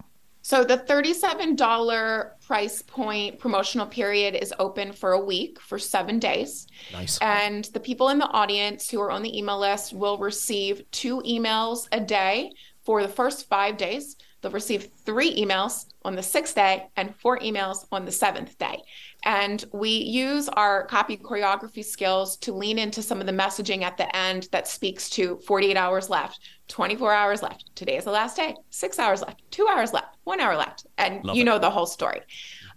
So 0.47 0.63
the 0.63 0.77
$37 0.77 2.39
price 2.39 2.81
point 2.81 3.37
promotional 3.37 3.85
period 3.85 4.33
is 4.33 4.53
open 4.59 4.93
for 4.93 5.11
a 5.11 5.19
week 5.19 5.59
for 5.59 5.77
seven 5.77 6.19
days. 6.19 6.67
Nice. 6.93 7.17
And 7.21 7.65
the 7.65 7.81
people 7.81 8.07
in 8.07 8.17
the 8.17 8.29
audience 8.29 8.89
who 8.89 9.01
are 9.01 9.11
on 9.11 9.23
the 9.23 9.37
email 9.37 9.59
list 9.59 9.91
will 9.91 10.17
receive 10.17 10.89
two 10.91 11.21
emails 11.23 11.89
a 11.91 11.99
day 11.99 12.53
for 12.85 13.01
the 13.01 13.09
first 13.09 13.49
five 13.49 13.75
days. 13.75 14.15
They'll 14.41 14.51
receive 14.51 14.89
three 15.05 15.35
emails 15.35 15.85
on 16.03 16.15
the 16.15 16.23
sixth 16.23 16.55
day 16.55 16.87
and 16.95 17.15
four 17.15 17.39
emails 17.39 17.85
on 17.91 18.05
the 18.05 18.11
seventh 18.11 18.57
day. 18.57 18.81
And 19.25 19.63
we 19.73 19.89
use 19.89 20.47
our 20.49 20.85
copy 20.85 21.17
choreography 21.17 21.83
skills 21.83 22.37
to 22.37 22.53
lean 22.53 22.77
into 22.77 23.01
some 23.01 23.19
of 23.19 23.25
the 23.25 23.33
messaging 23.33 23.81
at 23.81 23.97
the 23.97 24.13
end 24.15 24.47
that 24.51 24.67
speaks 24.67 25.09
to 25.11 25.37
48 25.47 25.75
hours 25.75 26.09
left, 26.09 26.39
24 26.67 27.13
hours 27.13 27.41
left. 27.41 27.71
Today 27.75 27.97
is 27.97 28.05
the 28.05 28.11
last 28.11 28.37
day, 28.37 28.55
six 28.69 28.99
hours 28.99 29.21
left, 29.21 29.41
two 29.51 29.67
hours 29.67 29.91
left, 29.91 30.17
one 30.23 30.39
hour 30.39 30.55
left. 30.55 30.85
And 30.97 31.23
Love 31.25 31.35
you 31.35 31.41
it. 31.41 31.45
know 31.45 31.59
the 31.59 31.71
whole 31.71 31.87
story. 31.87 32.21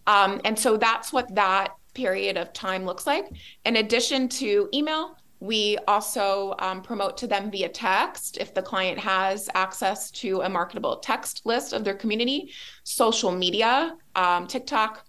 Um, 0.07 0.41
and 0.45 0.59
so 0.59 0.77
that's 0.77 1.13
what 1.13 1.35
that 1.35 1.75
period 1.95 2.37
of 2.37 2.53
time 2.53 2.85
looks 2.85 3.07
like. 3.07 3.27
In 3.65 3.77
addition 3.77 4.29
to 4.29 4.69
email, 4.73 5.17
we 5.41 5.79
also 5.89 6.55
um, 6.59 6.83
promote 6.83 7.17
to 7.19 7.27
them 7.27 7.51
via 7.51 7.69
text 7.69 8.37
if 8.39 8.53
the 8.55 8.63
client 8.63 8.99
has 8.99 9.49
access 9.55 10.11
to 10.11 10.43
a 10.43 10.49
marketable 10.49 10.99
text 10.99 11.43
list 11.45 11.73
of 11.73 11.83
their 11.83 11.95
community, 11.95 12.53
social 12.85 13.33
media, 13.33 13.97
um, 14.15 14.47
TikTok, 14.47 15.05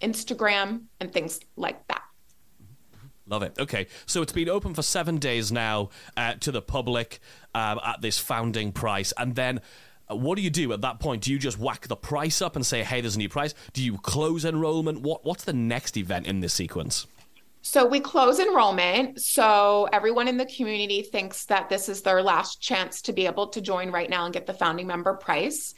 Instagram, 0.00 0.84
and 1.00 1.12
things 1.12 1.38
like 1.56 1.86
that. 1.88 2.02
Love 3.26 3.42
it. 3.42 3.54
Okay, 3.58 3.86
so 4.06 4.22
it's 4.22 4.32
been 4.32 4.48
open 4.48 4.74
for 4.74 4.82
seven 4.82 5.18
days 5.18 5.52
now 5.52 5.90
uh, 6.16 6.34
to 6.40 6.50
the 6.50 6.60
public 6.60 7.20
um, 7.54 7.80
at 7.84 8.00
this 8.00 8.18
founding 8.18 8.72
price, 8.72 9.12
and 9.18 9.34
then. 9.34 9.60
uh, 10.10 10.16
What 10.16 10.36
do 10.36 10.42
you 10.42 10.50
do 10.50 10.72
at 10.74 10.82
that 10.82 11.00
point? 11.00 11.22
Do 11.22 11.32
you 11.32 11.38
just 11.38 11.58
whack 11.58 11.88
the 11.88 11.96
price 11.96 12.42
up 12.42 12.56
and 12.56 12.66
say, 12.66 12.82
"Hey, 12.82 13.00
there's 13.00 13.16
a 13.16 13.18
new 13.18 13.30
price"? 13.30 13.54
Do 13.72 13.82
you 13.82 13.96
close 13.96 14.44
enrollment? 14.44 15.00
What 15.00 15.24
What's 15.24 15.44
the 15.44 15.54
next 15.54 15.96
event 15.96 16.26
in 16.26 16.40
this 16.40 16.52
sequence? 16.52 17.06
So 17.66 17.86
we 17.86 17.98
close 17.98 18.40
enrollment. 18.40 19.22
So 19.22 19.88
everyone 19.90 20.28
in 20.28 20.36
the 20.36 20.44
community 20.44 21.00
thinks 21.00 21.46
that 21.46 21.70
this 21.70 21.88
is 21.88 22.02
their 22.02 22.22
last 22.22 22.60
chance 22.60 23.00
to 23.02 23.12
be 23.14 23.24
able 23.24 23.48
to 23.48 23.60
join 23.62 23.90
right 23.90 24.10
now 24.10 24.26
and 24.26 24.34
get 24.34 24.46
the 24.46 24.52
founding 24.52 24.86
member 24.86 25.14
price. 25.14 25.72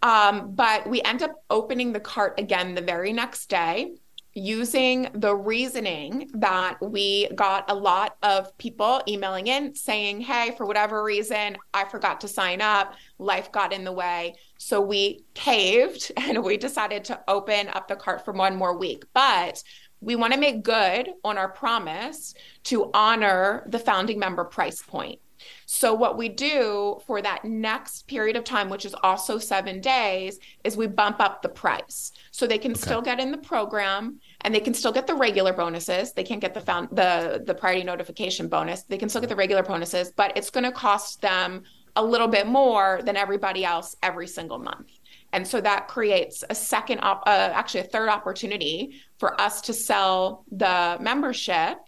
Um, 0.00 0.52
but 0.54 0.88
we 0.88 1.02
end 1.02 1.22
up 1.22 1.32
opening 1.50 1.92
the 1.92 2.00
cart 2.00 2.40
again 2.40 2.74
the 2.74 2.80
very 2.80 3.12
next 3.12 3.50
day 3.50 3.96
using 4.32 5.08
the 5.14 5.34
reasoning 5.34 6.30
that 6.34 6.76
we 6.82 7.26
got 7.34 7.70
a 7.70 7.74
lot 7.74 8.16
of 8.22 8.56
people 8.58 9.02
emailing 9.08 9.46
in 9.46 9.74
saying, 9.74 10.20
Hey, 10.20 10.54
for 10.56 10.66
whatever 10.66 11.02
reason, 11.02 11.56
I 11.72 11.84
forgot 11.84 12.20
to 12.20 12.28
sign 12.28 12.60
up. 12.60 12.94
Life 13.18 13.50
got 13.50 13.72
in 13.72 13.82
the 13.82 13.92
way. 13.92 14.34
So 14.58 14.80
we 14.80 15.24
caved 15.32 16.12
and 16.16 16.44
we 16.44 16.58
decided 16.58 17.04
to 17.04 17.20
open 17.28 17.68
up 17.68 17.88
the 17.88 17.96
cart 17.96 18.24
for 18.26 18.32
one 18.32 18.56
more 18.56 18.76
week. 18.76 19.04
But 19.14 19.62
we 20.00 20.16
want 20.16 20.32
to 20.32 20.38
make 20.38 20.62
good 20.62 21.10
on 21.24 21.38
our 21.38 21.48
promise 21.48 22.34
to 22.64 22.90
honor 22.92 23.64
the 23.68 23.78
founding 23.78 24.18
member 24.18 24.44
price 24.44 24.82
point. 24.82 25.20
So, 25.66 25.94
what 25.94 26.16
we 26.16 26.28
do 26.28 27.00
for 27.06 27.20
that 27.22 27.44
next 27.44 28.06
period 28.06 28.36
of 28.36 28.44
time, 28.44 28.68
which 28.68 28.84
is 28.84 28.94
also 29.02 29.38
seven 29.38 29.80
days, 29.80 30.38
is 30.64 30.76
we 30.76 30.86
bump 30.86 31.20
up 31.20 31.42
the 31.42 31.48
price. 31.48 32.12
So 32.30 32.46
they 32.46 32.58
can 32.58 32.74
still 32.74 33.02
get 33.02 33.20
in 33.20 33.30
the 33.30 33.38
program 33.38 34.20
and 34.42 34.54
they 34.54 34.60
can 34.60 34.74
still 34.74 34.92
get 34.92 35.06
the 35.06 35.14
regular 35.14 35.52
bonuses. 35.52 36.12
They 36.12 36.24
can't 36.24 36.40
get 36.40 36.54
the 36.54 36.60
found 36.60 36.88
the 36.92 37.42
the 37.44 37.54
priority 37.54 37.84
notification 37.84 38.48
bonus. 38.48 38.82
They 38.82 38.98
can 38.98 39.08
still 39.08 39.20
get 39.20 39.30
the 39.30 39.36
regular 39.36 39.62
bonuses, 39.62 40.12
but 40.12 40.36
it's 40.36 40.50
going 40.50 40.64
to 40.64 40.72
cost 40.72 41.20
them 41.20 41.64
a 41.96 42.04
little 42.04 42.28
bit 42.28 42.46
more 42.46 43.00
than 43.04 43.16
everybody 43.16 43.64
else 43.64 43.96
every 44.02 44.26
single 44.26 44.58
month. 44.58 44.95
And 45.32 45.46
so 45.46 45.60
that 45.60 45.88
creates 45.88 46.44
a 46.48 46.54
second, 46.54 47.00
op- 47.00 47.24
uh, 47.26 47.50
actually 47.52 47.80
a 47.80 47.84
third 47.84 48.08
opportunity 48.08 49.00
for 49.18 49.40
us 49.40 49.60
to 49.62 49.72
sell 49.72 50.44
the 50.50 50.96
membership 51.00 51.78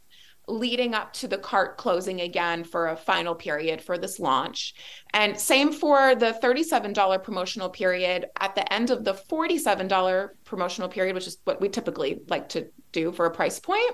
leading 0.49 0.95
up 0.95 1.13
to 1.13 1.29
the 1.29 1.37
cart 1.39 1.77
closing 1.77 2.23
again 2.23 2.65
for 2.65 2.89
a 2.89 2.97
final 2.97 3.35
period 3.35 3.83
for 3.83 3.99
this 3.99 4.19
launch. 4.19 4.75
And 5.13 5.39
same 5.39 5.73
for 5.73 6.15
the 6.15 6.39
$37 6.43 7.23
promotional 7.23 7.69
period. 7.69 8.27
At 8.41 8.55
the 8.55 8.71
end 8.73 8.91
of 8.91 9.05
the 9.05 9.13
$47 9.15 10.29
promotional 10.45 10.89
period, 10.89 11.15
which 11.15 11.27
is 11.27 11.39
what 11.45 11.61
we 11.61 11.69
typically 11.69 12.21
like 12.29 12.49
to 12.51 12.69
do 12.93 13.13
for 13.13 13.27
a 13.27 13.31
price 13.31 13.61
point, 13.61 13.93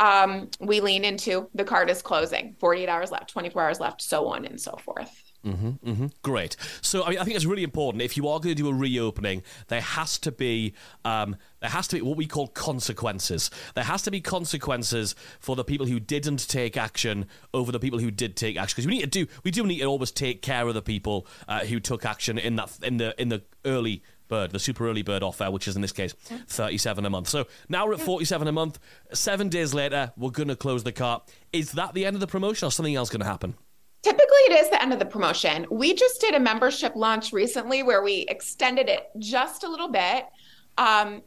um, 0.00 0.50
we 0.60 0.80
lean 0.80 1.04
into 1.04 1.48
the 1.54 1.64
cart 1.64 1.88
is 1.88 2.02
closing, 2.02 2.56
48 2.58 2.88
hours 2.88 3.12
left, 3.12 3.30
24 3.30 3.62
hours 3.62 3.80
left, 3.80 4.02
so 4.02 4.26
on 4.26 4.44
and 4.44 4.60
so 4.60 4.76
forth. 4.84 5.10
Mm-hmm, 5.44 6.06
Great. 6.22 6.56
So 6.80 7.04
I, 7.04 7.10
mean, 7.10 7.18
I 7.18 7.24
think 7.24 7.36
it's 7.36 7.44
really 7.44 7.64
important. 7.64 8.02
If 8.02 8.16
you 8.16 8.28
are 8.28 8.40
going 8.40 8.54
to 8.54 8.62
do 8.62 8.68
a 8.68 8.74
reopening, 8.74 9.42
there 9.68 9.80
has 9.80 10.18
to 10.20 10.32
be 10.32 10.74
um, 11.04 11.36
there 11.60 11.70
has 11.70 11.86
to 11.88 11.96
be 11.96 12.02
what 12.02 12.16
we 12.16 12.26
call 12.26 12.48
consequences. 12.48 13.50
There 13.74 13.84
has 13.84 14.02
to 14.02 14.10
be 14.10 14.20
consequences 14.20 15.14
for 15.40 15.54
the 15.56 15.64
people 15.64 15.86
who 15.86 16.00
didn't 16.00 16.48
take 16.48 16.76
action 16.76 17.26
over 17.52 17.72
the 17.72 17.80
people 17.80 17.98
who 17.98 18.10
did 18.10 18.36
take 18.36 18.56
action. 18.56 18.74
Because 18.76 18.86
we 18.86 18.94
need 18.94 19.12
to 19.12 19.24
do 19.24 19.26
we 19.42 19.50
do 19.50 19.66
need 19.66 19.80
to 19.80 19.84
always 19.84 20.10
take 20.10 20.40
care 20.42 20.66
of 20.66 20.74
the 20.74 20.82
people 20.82 21.26
uh, 21.46 21.60
who 21.60 21.78
took 21.80 22.04
action 22.06 22.38
in 22.38 22.56
that 22.56 22.78
in 22.82 22.96
the 22.96 23.20
in 23.20 23.28
the 23.28 23.42
early 23.64 24.02
bird, 24.28 24.50
the 24.52 24.58
super 24.58 24.88
early 24.88 25.02
bird 25.02 25.22
offer, 25.22 25.50
which 25.50 25.68
is 25.68 25.76
in 25.76 25.82
this 25.82 25.92
case 25.92 26.14
37 26.48 27.04
a 27.04 27.10
month. 27.10 27.28
So 27.28 27.46
now 27.68 27.86
we're 27.86 27.94
at 27.94 28.00
47 28.00 28.48
a 28.48 28.52
month. 28.52 28.78
Seven 29.12 29.48
days 29.48 29.74
later, 29.74 30.12
we're 30.16 30.30
going 30.30 30.48
to 30.48 30.56
close 30.56 30.82
the 30.84 30.92
cart. 30.92 31.30
Is 31.52 31.72
that 31.72 31.94
the 31.94 32.06
end 32.06 32.16
of 32.16 32.20
the 32.20 32.26
promotion 32.26 32.66
or 32.66 32.70
something 32.70 32.94
else 32.94 33.10
going 33.10 33.20
to 33.20 33.26
happen? 33.26 33.54
Typically, 34.04 34.42
it 34.50 34.52
is 34.52 34.68
the 34.68 34.82
end 34.82 34.92
of 34.92 34.98
the 34.98 35.06
promotion. 35.06 35.66
We 35.70 35.94
just 35.94 36.20
did 36.20 36.34
a 36.34 36.40
membership 36.40 36.94
launch 36.94 37.32
recently 37.32 37.82
where 37.82 38.02
we 38.02 38.26
extended 38.28 38.90
it 38.90 39.08
just 39.18 39.64
a 39.64 39.68
little 39.68 39.88
bit. 39.88 40.26
Um, 40.76 41.22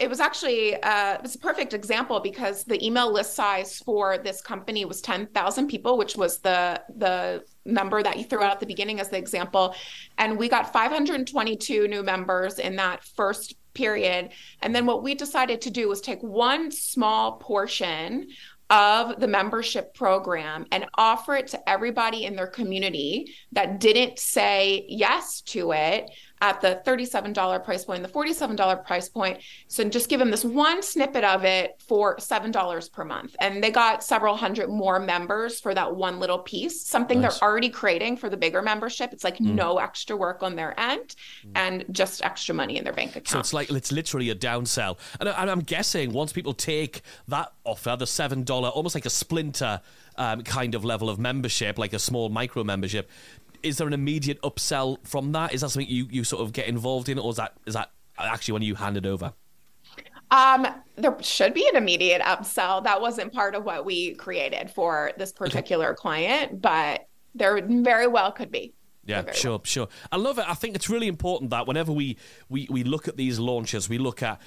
it 0.00 0.10
was 0.10 0.18
actually 0.18 0.74
uh, 0.82 1.14
it 1.14 1.22
was 1.22 1.36
a 1.36 1.38
perfect 1.38 1.74
example 1.74 2.18
because 2.18 2.64
the 2.64 2.84
email 2.84 3.12
list 3.12 3.34
size 3.34 3.78
for 3.78 4.18
this 4.18 4.40
company 4.40 4.84
was 4.84 5.00
10,000 5.00 5.68
people, 5.68 5.96
which 5.96 6.16
was 6.16 6.40
the 6.40 6.82
the 6.96 7.44
number 7.64 8.02
that 8.02 8.16
you 8.18 8.24
threw 8.24 8.42
out 8.42 8.50
at 8.50 8.58
the 8.58 8.66
beginning 8.66 8.98
as 8.98 9.10
the 9.10 9.16
example, 9.16 9.76
and 10.18 10.36
we 10.36 10.48
got 10.48 10.72
522 10.72 11.86
new 11.86 12.02
members 12.02 12.58
in 12.58 12.74
that 12.76 13.04
first 13.04 13.54
period. 13.74 14.30
And 14.62 14.74
then 14.74 14.86
what 14.86 15.04
we 15.04 15.14
decided 15.14 15.60
to 15.60 15.70
do 15.70 15.88
was 15.88 16.00
take 16.00 16.20
one 16.20 16.72
small 16.72 17.36
portion 17.36 18.26
of 18.70 19.18
the 19.18 19.28
membership 19.28 19.94
program 19.94 20.66
and 20.72 20.86
offer 20.94 21.34
it 21.34 21.48
to 21.48 21.68
everybody 21.68 22.24
in 22.24 22.36
their 22.36 22.46
community 22.46 23.34
that 23.52 23.80
didn't 23.80 24.18
say 24.18 24.84
yes 24.88 25.40
to 25.40 25.72
it 25.72 26.10
at 26.40 26.60
the 26.60 26.80
$37 26.86 27.64
price 27.64 27.84
point, 27.84 28.02
the 28.02 28.08
$47 28.08 28.84
price 28.86 29.08
point. 29.08 29.40
So 29.66 29.88
just 29.88 30.08
give 30.08 30.18
them 30.18 30.30
this 30.30 30.44
one 30.44 30.82
snippet 30.82 31.24
of 31.24 31.44
it 31.44 31.82
for 31.86 32.16
$7 32.16 32.92
per 32.92 33.04
month. 33.04 33.36
And 33.40 33.62
they 33.62 33.70
got 33.70 34.04
several 34.04 34.36
hundred 34.36 34.68
more 34.68 34.98
members 34.98 35.60
for 35.60 35.74
that 35.74 35.94
one 35.94 36.20
little 36.20 36.38
piece, 36.38 36.84
something 36.84 37.20
nice. 37.20 37.38
they're 37.38 37.48
already 37.48 37.68
creating 37.68 38.16
for 38.16 38.28
the 38.28 38.36
bigger 38.36 38.62
membership. 38.62 39.12
It's 39.12 39.24
like 39.24 39.38
mm. 39.38 39.54
no 39.54 39.78
extra 39.78 40.16
work 40.16 40.42
on 40.42 40.56
their 40.56 40.78
end 40.78 41.14
mm. 41.46 41.52
and 41.54 41.84
just 41.90 42.22
extra 42.22 42.54
money 42.54 42.76
in 42.76 42.84
their 42.84 42.92
bank 42.92 43.10
account. 43.10 43.28
So 43.28 43.38
it's 43.38 43.52
like 43.52 43.70
it's 43.70 43.92
literally 43.92 44.30
a 44.30 44.34
downsell. 44.34 44.98
And, 45.20 45.28
and 45.28 45.50
I'm 45.50 45.60
guessing 45.60 46.12
once 46.12 46.32
people 46.32 46.54
take 46.54 47.02
that 47.28 47.52
offer, 47.64 47.96
the 47.96 48.04
$7, 48.04 48.48
almost 48.48 48.94
like 48.94 49.06
a 49.06 49.10
splinter 49.10 49.80
um, 50.18 50.42
kind 50.42 50.74
of 50.74 50.84
level 50.84 51.08
of 51.08 51.18
membership, 51.18 51.78
like 51.78 51.92
a 51.92 51.98
small 51.98 52.28
micro 52.28 52.64
membership, 52.64 53.08
is 53.62 53.78
there 53.78 53.86
an 53.86 53.92
immediate 53.92 54.40
upsell 54.42 54.98
from 55.06 55.32
that? 55.32 55.52
Is 55.52 55.60
that 55.62 55.70
something 55.70 55.88
you, 55.88 56.06
you 56.10 56.24
sort 56.24 56.42
of 56.42 56.52
get 56.52 56.66
involved 56.66 57.08
in, 57.08 57.18
or 57.18 57.30
is 57.30 57.36
that 57.36 57.54
is 57.66 57.74
that 57.74 57.90
actually 58.18 58.52
when 58.52 58.62
you 58.62 58.74
hand 58.74 58.96
it 58.96 59.06
over? 59.06 59.32
Um, 60.30 60.66
there 60.96 61.16
should 61.22 61.54
be 61.54 61.66
an 61.68 61.76
immediate 61.76 62.20
upsell. 62.22 62.84
That 62.84 63.00
wasn't 63.00 63.32
part 63.32 63.54
of 63.54 63.64
what 63.64 63.84
we 63.84 64.14
created 64.14 64.70
for 64.70 65.12
this 65.16 65.32
particular 65.32 65.88
okay. 65.88 65.96
client, 65.96 66.60
but 66.60 67.08
there 67.34 67.60
very 67.66 68.06
well 68.06 68.30
could 68.32 68.50
be. 68.50 68.74
Yeah, 69.06 69.32
sure, 69.32 69.52
well. 69.52 69.62
sure. 69.64 69.88
I 70.12 70.16
love 70.16 70.38
it. 70.38 70.44
I 70.46 70.52
think 70.52 70.76
it's 70.76 70.90
really 70.90 71.08
important 71.08 71.50
that 71.50 71.66
whenever 71.66 71.92
we, 71.92 72.18
we, 72.50 72.68
we 72.70 72.84
look 72.84 73.08
at 73.08 73.16
these 73.16 73.38
launches, 73.38 73.88
we 73.88 73.96
look 73.96 74.22
at 74.22 74.38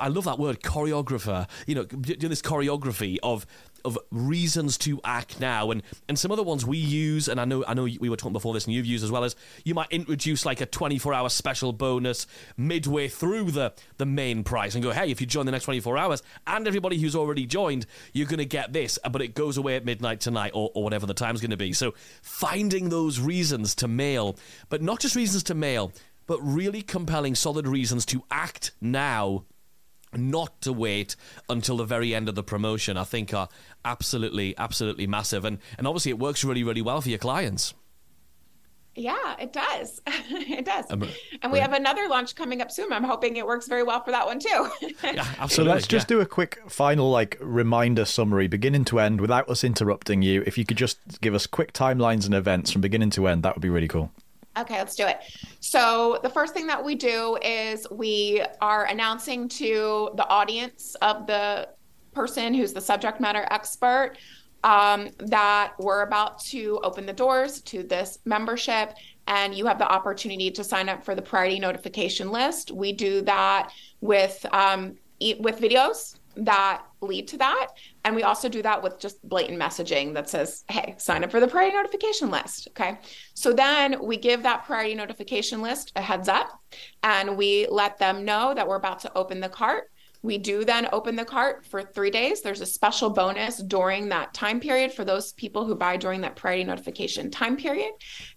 I 0.00 0.08
love 0.08 0.24
that 0.24 0.38
word 0.38 0.60
choreographer. 0.60 1.48
You 1.66 1.76
know, 1.76 1.84
doing 1.84 2.30
this 2.30 2.42
choreography 2.42 3.18
of 3.22 3.46
of 3.84 3.98
reasons 4.10 4.78
to 4.78 5.00
act 5.04 5.40
now, 5.40 5.70
and 5.70 5.82
and 6.08 6.18
some 6.18 6.30
other 6.30 6.42
ones 6.42 6.64
we 6.64 6.78
use, 6.78 7.28
and 7.28 7.40
I 7.40 7.44
know 7.44 7.64
I 7.66 7.74
know 7.74 7.84
we 7.84 8.08
were 8.08 8.16
talking 8.16 8.32
before 8.32 8.54
this, 8.54 8.66
and 8.66 8.74
you've 8.74 8.86
used 8.86 9.04
as 9.04 9.10
well 9.10 9.24
as 9.24 9.36
you 9.64 9.74
might 9.74 9.90
introduce 9.90 10.44
like 10.44 10.60
a 10.60 10.66
24 10.66 11.14
hour 11.14 11.28
special 11.28 11.72
bonus 11.72 12.26
midway 12.56 13.08
through 13.08 13.50
the 13.50 13.72
the 13.96 14.06
main 14.06 14.44
price, 14.44 14.74
and 14.74 14.82
go, 14.82 14.90
hey, 14.90 15.10
if 15.10 15.20
you 15.20 15.26
join 15.26 15.46
the 15.46 15.52
next 15.52 15.64
24 15.64 15.98
hours, 15.98 16.22
and 16.46 16.66
everybody 16.66 16.98
who's 16.98 17.16
already 17.16 17.46
joined, 17.46 17.86
you're 18.12 18.26
going 18.26 18.38
to 18.38 18.44
get 18.44 18.72
this, 18.72 18.98
uh, 19.04 19.08
but 19.08 19.22
it 19.22 19.34
goes 19.34 19.56
away 19.56 19.76
at 19.76 19.84
midnight 19.84 20.20
tonight, 20.20 20.52
or, 20.54 20.70
or 20.74 20.84
whatever 20.84 21.06
the 21.06 21.14
time's 21.14 21.40
going 21.40 21.50
to 21.50 21.56
be. 21.56 21.72
So 21.72 21.94
finding 22.22 22.88
those 22.88 23.20
reasons 23.20 23.74
to 23.76 23.88
mail, 23.88 24.36
but 24.68 24.82
not 24.82 25.00
just 25.00 25.16
reasons 25.16 25.42
to 25.44 25.54
mail, 25.54 25.92
but 26.26 26.40
really 26.42 26.82
compelling, 26.82 27.34
solid 27.34 27.66
reasons 27.66 28.04
to 28.06 28.22
act 28.30 28.72
now 28.80 29.44
not 30.14 30.60
to 30.62 30.72
wait 30.72 31.16
until 31.48 31.76
the 31.76 31.84
very 31.84 32.14
end 32.14 32.28
of 32.28 32.34
the 32.34 32.42
promotion, 32.42 32.96
I 32.96 33.04
think 33.04 33.34
are 33.34 33.48
absolutely, 33.84 34.56
absolutely 34.58 35.06
massive. 35.06 35.44
And, 35.44 35.58
and 35.76 35.86
obviously, 35.86 36.10
it 36.10 36.18
works 36.18 36.44
really, 36.44 36.64
really 36.64 36.82
well 36.82 37.00
for 37.00 37.08
your 37.08 37.18
clients. 37.18 37.74
Yeah, 38.98 39.36
it 39.38 39.52
does. 39.52 40.00
it 40.06 40.64
does. 40.64 40.86
Um, 40.90 41.08
and 41.42 41.52
we 41.52 41.60
have 41.60 41.72
another 41.72 42.08
launch 42.08 42.34
coming 42.34 42.60
up 42.60 42.72
soon. 42.72 42.92
I'm 42.92 43.04
hoping 43.04 43.36
it 43.36 43.46
works 43.46 43.68
very 43.68 43.84
well 43.84 44.02
for 44.02 44.10
that 44.10 44.26
one 44.26 44.40
too. 44.40 44.48
yeah, 45.04 45.24
absolutely. 45.38 45.48
So 45.48 45.62
let's 45.62 45.86
just 45.86 46.10
yeah. 46.10 46.16
do 46.16 46.20
a 46.20 46.26
quick 46.26 46.58
final 46.68 47.08
like 47.08 47.36
reminder 47.40 48.04
summary, 48.04 48.48
beginning 48.48 48.84
to 48.86 48.98
end, 48.98 49.20
without 49.20 49.48
us 49.48 49.62
interrupting 49.62 50.22
you. 50.22 50.42
If 50.46 50.58
you 50.58 50.64
could 50.64 50.76
just 50.76 51.20
give 51.20 51.32
us 51.32 51.46
quick 51.46 51.72
timelines 51.72 52.24
and 52.24 52.34
events 52.34 52.72
from 52.72 52.80
beginning 52.80 53.10
to 53.10 53.28
end, 53.28 53.44
that 53.44 53.54
would 53.54 53.62
be 53.62 53.70
really 53.70 53.86
cool. 53.86 54.10
Okay, 54.58 54.78
let's 54.78 54.96
do 54.96 55.06
it. 55.06 55.20
So, 55.60 56.18
the 56.22 56.28
first 56.28 56.54
thing 56.54 56.66
that 56.66 56.84
we 56.84 56.94
do 56.94 57.38
is 57.42 57.86
we 57.90 58.42
are 58.60 58.86
announcing 58.86 59.48
to 59.50 60.10
the 60.16 60.26
audience 60.28 60.94
of 60.96 61.26
the 61.26 61.68
person 62.12 62.54
who's 62.54 62.72
the 62.72 62.80
subject 62.80 63.20
matter 63.20 63.46
expert 63.50 64.16
um, 64.64 65.10
that 65.18 65.74
we're 65.78 66.02
about 66.02 66.40
to 66.40 66.80
open 66.82 67.06
the 67.06 67.12
doors 67.12 67.60
to 67.62 67.82
this 67.82 68.18
membership 68.24 68.94
and 69.28 69.54
you 69.54 69.66
have 69.66 69.78
the 69.78 69.88
opportunity 69.88 70.50
to 70.50 70.64
sign 70.64 70.88
up 70.88 71.04
for 71.04 71.14
the 71.14 71.22
priority 71.22 71.60
notification 71.60 72.32
list. 72.32 72.70
We 72.70 72.92
do 72.92 73.20
that 73.22 73.72
with 74.00 74.44
um, 74.52 74.96
with 75.20 75.60
videos 75.60 76.17
that 76.44 76.82
lead 77.00 77.28
to 77.28 77.38
that. 77.38 77.68
And 78.04 78.14
we 78.14 78.22
also 78.22 78.48
do 78.48 78.62
that 78.62 78.82
with 78.82 78.98
just 78.98 79.26
blatant 79.28 79.60
messaging 79.60 80.14
that 80.14 80.28
says, 80.28 80.64
hey, 80.70 80.94
sign 80.98 81.24
up 81.24 81.30
for 81.30 81.40
the 81.40 81.48
priority 81.48 81.76
notification 81.76 82.30
list. 82.30 82.68
Okay. 82.70 82.98
So 83.34 83.52
then 83.52 84.02
we 84.02 84.16
give 84.16 84.42
that 84.42 84.64
priority 84.64 84.94
notification 84.94 85.60
list 85.62 85.92
a 85.96 86.02
heads 86.02 86.28
up 86.28 86.60
and 87.02 87.36
we 87.36 87.66
let 87.70 87.98
them 87.98 88.24
know 88.24 88.54
that 88.54 88.66
we're 88.66 88.76
about 88.76 89.00
to 89.00 89.12
open 89.16 89.40
the 89.40 89.48
cart. 89.48 89.90
We 90.22 90.36
do 90.36 90.64
then 90.64 90.88
open 90.92 91.14
the 91.14 91.24
cart 91.24 91.64
for 91.64 91.80
three 91.80 92.10
days. 92.10 92.42
There's 92.42 92.60
a 92.60 92.66
special 92.66 93.10
bonus 93.10 93.62
during 93.62 94.08
that 94.08 94.34
time 94.34 94.58
period 94.58 94.92
for 94.92 95.04
those 95.04 95.32
people 95.34 95.64
who 95.64 95.76
buy 95.76 95.96
during 95.96 96.20
that 96.22 96.34
priority 96.34 96.64
notification 96.64 97.30
time 97.30 97.56
period. 97.56 97.92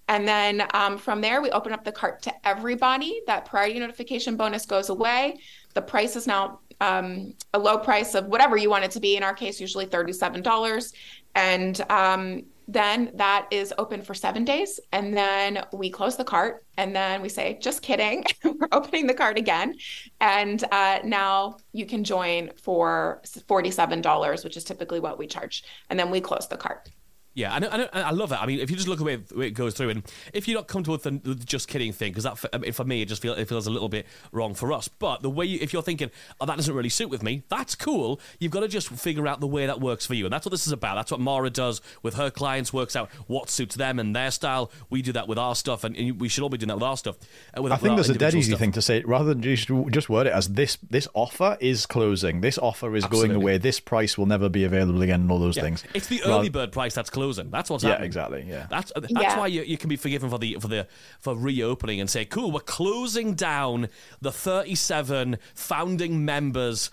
And 0.07 0.27
then 0.27 0.67
um, 0.75 0.99
from 0.99 1.21
there, 1.21 1.41
we 1.41 1.49
open 1.49 1.73
up 1.73 1.83
the 1.83 1.91
cart 1.91 2.21
to 2.23 2.47
everybody. 2.47 3.21
That 3.25 3.45
priority 3.45 3.79
notification 3.79 4.35
bonus 4.37 4.67
goes 4.67 4.89
away. 4.89 5.39
The 5.73 5.81
price 5.81 6.15
is 6.15 6.27
now 6.27 6.59
um, 6.81 7.33
a 7.53 7.59
low 7.59 7.77
price 7.77 8.15
of 8.15 8.25
whatever 8.25 8.57
you 8.57 8.69
want 8.69 8.83
it 8.83 8.91
to 8.91 8.99
be. 8.99 9.15
In 9.15 9.23
our 9.23 9.33
case, 9.33 9.61
usually 9.61 9.85
$37. 9.85 10.93
And 11.35 11.81
um, 11.89 12.43
then 12.67 13.11
that 13.15 13.47
is 13.51 13.73
open 13.77 14.01
for 14.01 14.13
seven 14.13 14.43
days. 14.43 14.79
And 14.91 15.15
then 15.15 15.63
we 15.71 15.89
close 15.89 16.17
the 16.17 16.23
cart 16.23 16.65
and 16.77 16.95
then 16.95 17.21
we 17.21 17.29
say, 17.29 17.57
just 17.61 17.81
kidding. 17.81 18.23
We're 18.43 18.67
opening 18.71 19.07
the 19.07 19.13
cart 19.13 19.37
again. 19.37 19.75
And 20.19 20.63
uh, 20.71 20.99
now 21.03 21.57
you 21.71 21.85
can 21.85 22.03
join 22.03 22.51
for 22.61 23.21
$47, 23.25 24.43
which 24.43 24.57
is 24.57 24.63
typically 24.63 24.99
what 24.99 25.17
we 25.17 25.27
charge. 25.27 25.63
And 25.89 25.99
then 25.99 26.09
we 26.09 26.19
close 26.19 26.47
the 26.47 26.57
cart. 26.57 26.89
Yeah, 27.33 27.55
and 27.55 27.65
I, 27.65 27.87
I, 27.93 28.11
love 28.11 28.33
it. 28.33 28.41
I 28.41 28.45
mean, 28.45 28.59
if 28.59 28.69
you 28.69 28.75
just 28.75 28.89
look 28.89 28.99
at 28.99 29.05
where 29.05 29.45
it 29.45 29.51
goes 29.51 29.73
through, 29.73 29.89
and 29.89 30.03
if 30.33 30.49
you're 30.49 30.57
not 30.57 30.67
comfortable 30.67 30.95
with 30.95 31.03
the, 31.03 31.33
the 31.33 31.45
just 31.45 31.69
kidding 31.69 31.93
thing, 31.93 32.11
because 32.11 32.25
that 32.25 32.37
for, 32.37 32.49
for, 32.73 32.83
me 32.83 33.01
it 33.01 33.07
just 33.07 33.21
feel, 33.21 33.33
it 33.33 33.47
feels 33.47 33.67
a 33.67 33.69
little 33.69 33.87
bit 33.87 34.05
wrong 34.33 34.53
for 34.53 34.73
us. 34.73 34.89
But 34.89 35.21
the 35.21 35.29
way 35.29 35.45
you, 35.45 35.57
if 35.61 35.71
you're 35.71 35.81
thinking, 35.81 36.11
oh, 36.41 36.45
that 36.45 36.57
doesn't 36.57 36.75
really 36.75 36.89
suit 36.89 37.09
with 37.09 37.23
me, 37.23 37.43
that's 37.47 37.73
cool. 37.73 38.19
You've 38.39 38.51
got 38.51 38.61
to 38.61 38.67
just 38.67 38.89
figure 38.89 39.29
out 39.29 39.39
the 39.39 39.47
way 39.47 39.65
that 39.65 39.79
works 39.79 40.05
for 40.05 40.13
you, 40.13 40.25
and 40.25 40.33
that's 40.33 40.45
what 40.45 40.51
this 40.51 40.67
is 40.67 40.73
about. 40.73 40.95
That's 40.95 41.09
what 41.09 41.21
Mara 41.21 41.49
does 41.49 41.79
with 42.03 42.15
her 42.15 42.29
clients, 42.29 42.73
works 42.73 42.97
out 42.97 43.09
what 43.27 43.49
suits 43.49 43.75
them 43.75 43.97
and 43.97 44.13
their 44.13 44.31
style. 44.31 44.69
We 44.89 45.01
do 45.01 45.13
that 45.13 45.29
with 45.29 45.37
our 45.37 45.55
stuff, 45.55 45.85
and, 45.85 45.95
and 45.95 46.19
we 46.19 46.27
should 46.27 46.43
all 46.43 46.49
be 46.49 46.57
doing 46.57 46.67
that 46.67 46.75
with 46.75 46.83
our 46.83 46.97
stuff. 46.97 47.15
Uh, 47.57 47.61
with, 47.61 47.71
I 47.71 47.77
think 47.77 47.95
there's 47.95 48.09
a 48.09 48.13
dead 48.13 48.35
easy 48.35 48.51
stuff. 48.51 48.59
thing 48.59 48.73
to 48.73 48.81
say 48.81 49.03
rather 49.05 49.33
than 49.33 49.41
just 49.41 49.69
just 49.91 50.09
word 50.09 50.27
it 50.27 50.33
as 50.33 50.49
this 50.49 50.77
this 50.89 51.07
offer 51.13 51.57
is 51.61 51.85
closing, 51.85 52.41
this 52.41 52.57
offer 52.57 52.93
is 52.93 53.05
Absolutely. 53.05 53.29
going 53.29 53.41
away, 53.41 53.57
this 53.57 53.79
price 53.79 54.17
will 54.17 54.25
never 54.25 54.49
be 54.49 54.65
available 54.65 55.01
again, 55.01 55.21
and 55.21 55.31
all 55.31 55.39
those 55.39 55.55
yeah. 55.55 55.63
things. 55.63 55.85
It's 55.93 56.07
the 56.07 56.21
early 56.23 56.49
bird 56.49 56.73
price 56.73 56.93
that's 56.93 57.09
closing. 57.09 57.20
That's 57.29 57.69
what's 57.69 57.83
happening 57.83 58.01
Yeah, 58.01 58.05
exactly. 58.05 58.45
Yeah, 58.47 58.67
that's 58.69 58.91
that's 58.95 59.11
yeah. 59.11 59.37
why 59.37 59.47
you, 59.47 59.61
you 59.63 59.77
can 59.77 59.89
be 59.89 59.95
forgiven 59.95 60.29
for 60.29 60.37
the 60.37 60.57
for 60.59 60.67
the 60.67 60.87
for 61.19 61.35
reopening 61.35 61.99
and 61.99 62.09
say, 62.09 62.25
cool, 62.25 62.51
we're 62.51 62.59
closing 62.59 63.33
down 63.33 63.89
the 64.21 64.31
37 64.31 65.37
founding 65.53 66.25
members 66.25 66.91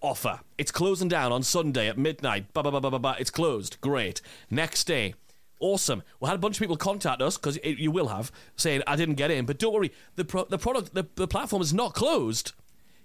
offer. 0.00 0.40
It's 0.58 0.70
closing 0.70 1.08
down 1.08 1.32
on 1.32 1.42
Sunday 1.42 1.88
at 1.88 1.98
midnight. 1.98 2.52
Bah, 2.52 2.62
bah, 2.62 2.70
bah, 2.70 2.80
bah, 2.80 2.90
bah, 2.90 2.98
bah. 2.98 3.14
It's 3.18 3.30
closed. 3.30 3.80
Great. 3.80 4.20
Next 4.50 4.84
day. 4.84 5.14
Awesome. 5.60 6.02
We 6.20 6.28
had 6.28 6.34
a 6.34 6.38
bunch 6.38 6.56
of 6.56 6.60
people 6.60 6.76
contact 6.76 7.22
us 7.22 7.38
because 7.38 7.58
you 7.64 7.90
will 7.90 8.08
have 8.08 8.30
saying 8.56 8.82
I 8.86 8.96
didn't 8.96 9.14
get 9.14 9.30
in, 9.30 9.46
but 9.46 9.58
don't 9.58 9.72
worry. 9.72 9.92
The 10.16 10.24
pro- 10.24 10.44
the 10.44 10.58
product 10.58 10.94
the, 10.94 11.06
the 11.14 11.26
platform 11.26 11.62
is 11.62 11.72
not 11.72 11.94
closed. 11.94 12.52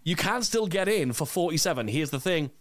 You 0.03 0.15
can 0.15 0.41
still 0.41 0.67
get 0.67 0.87
in 0.87 1.13
for 1.13 1.25
47. 1.25 1.87
Here's 1.87 2.09
the 2.09 2.19
thing 2.19 2.51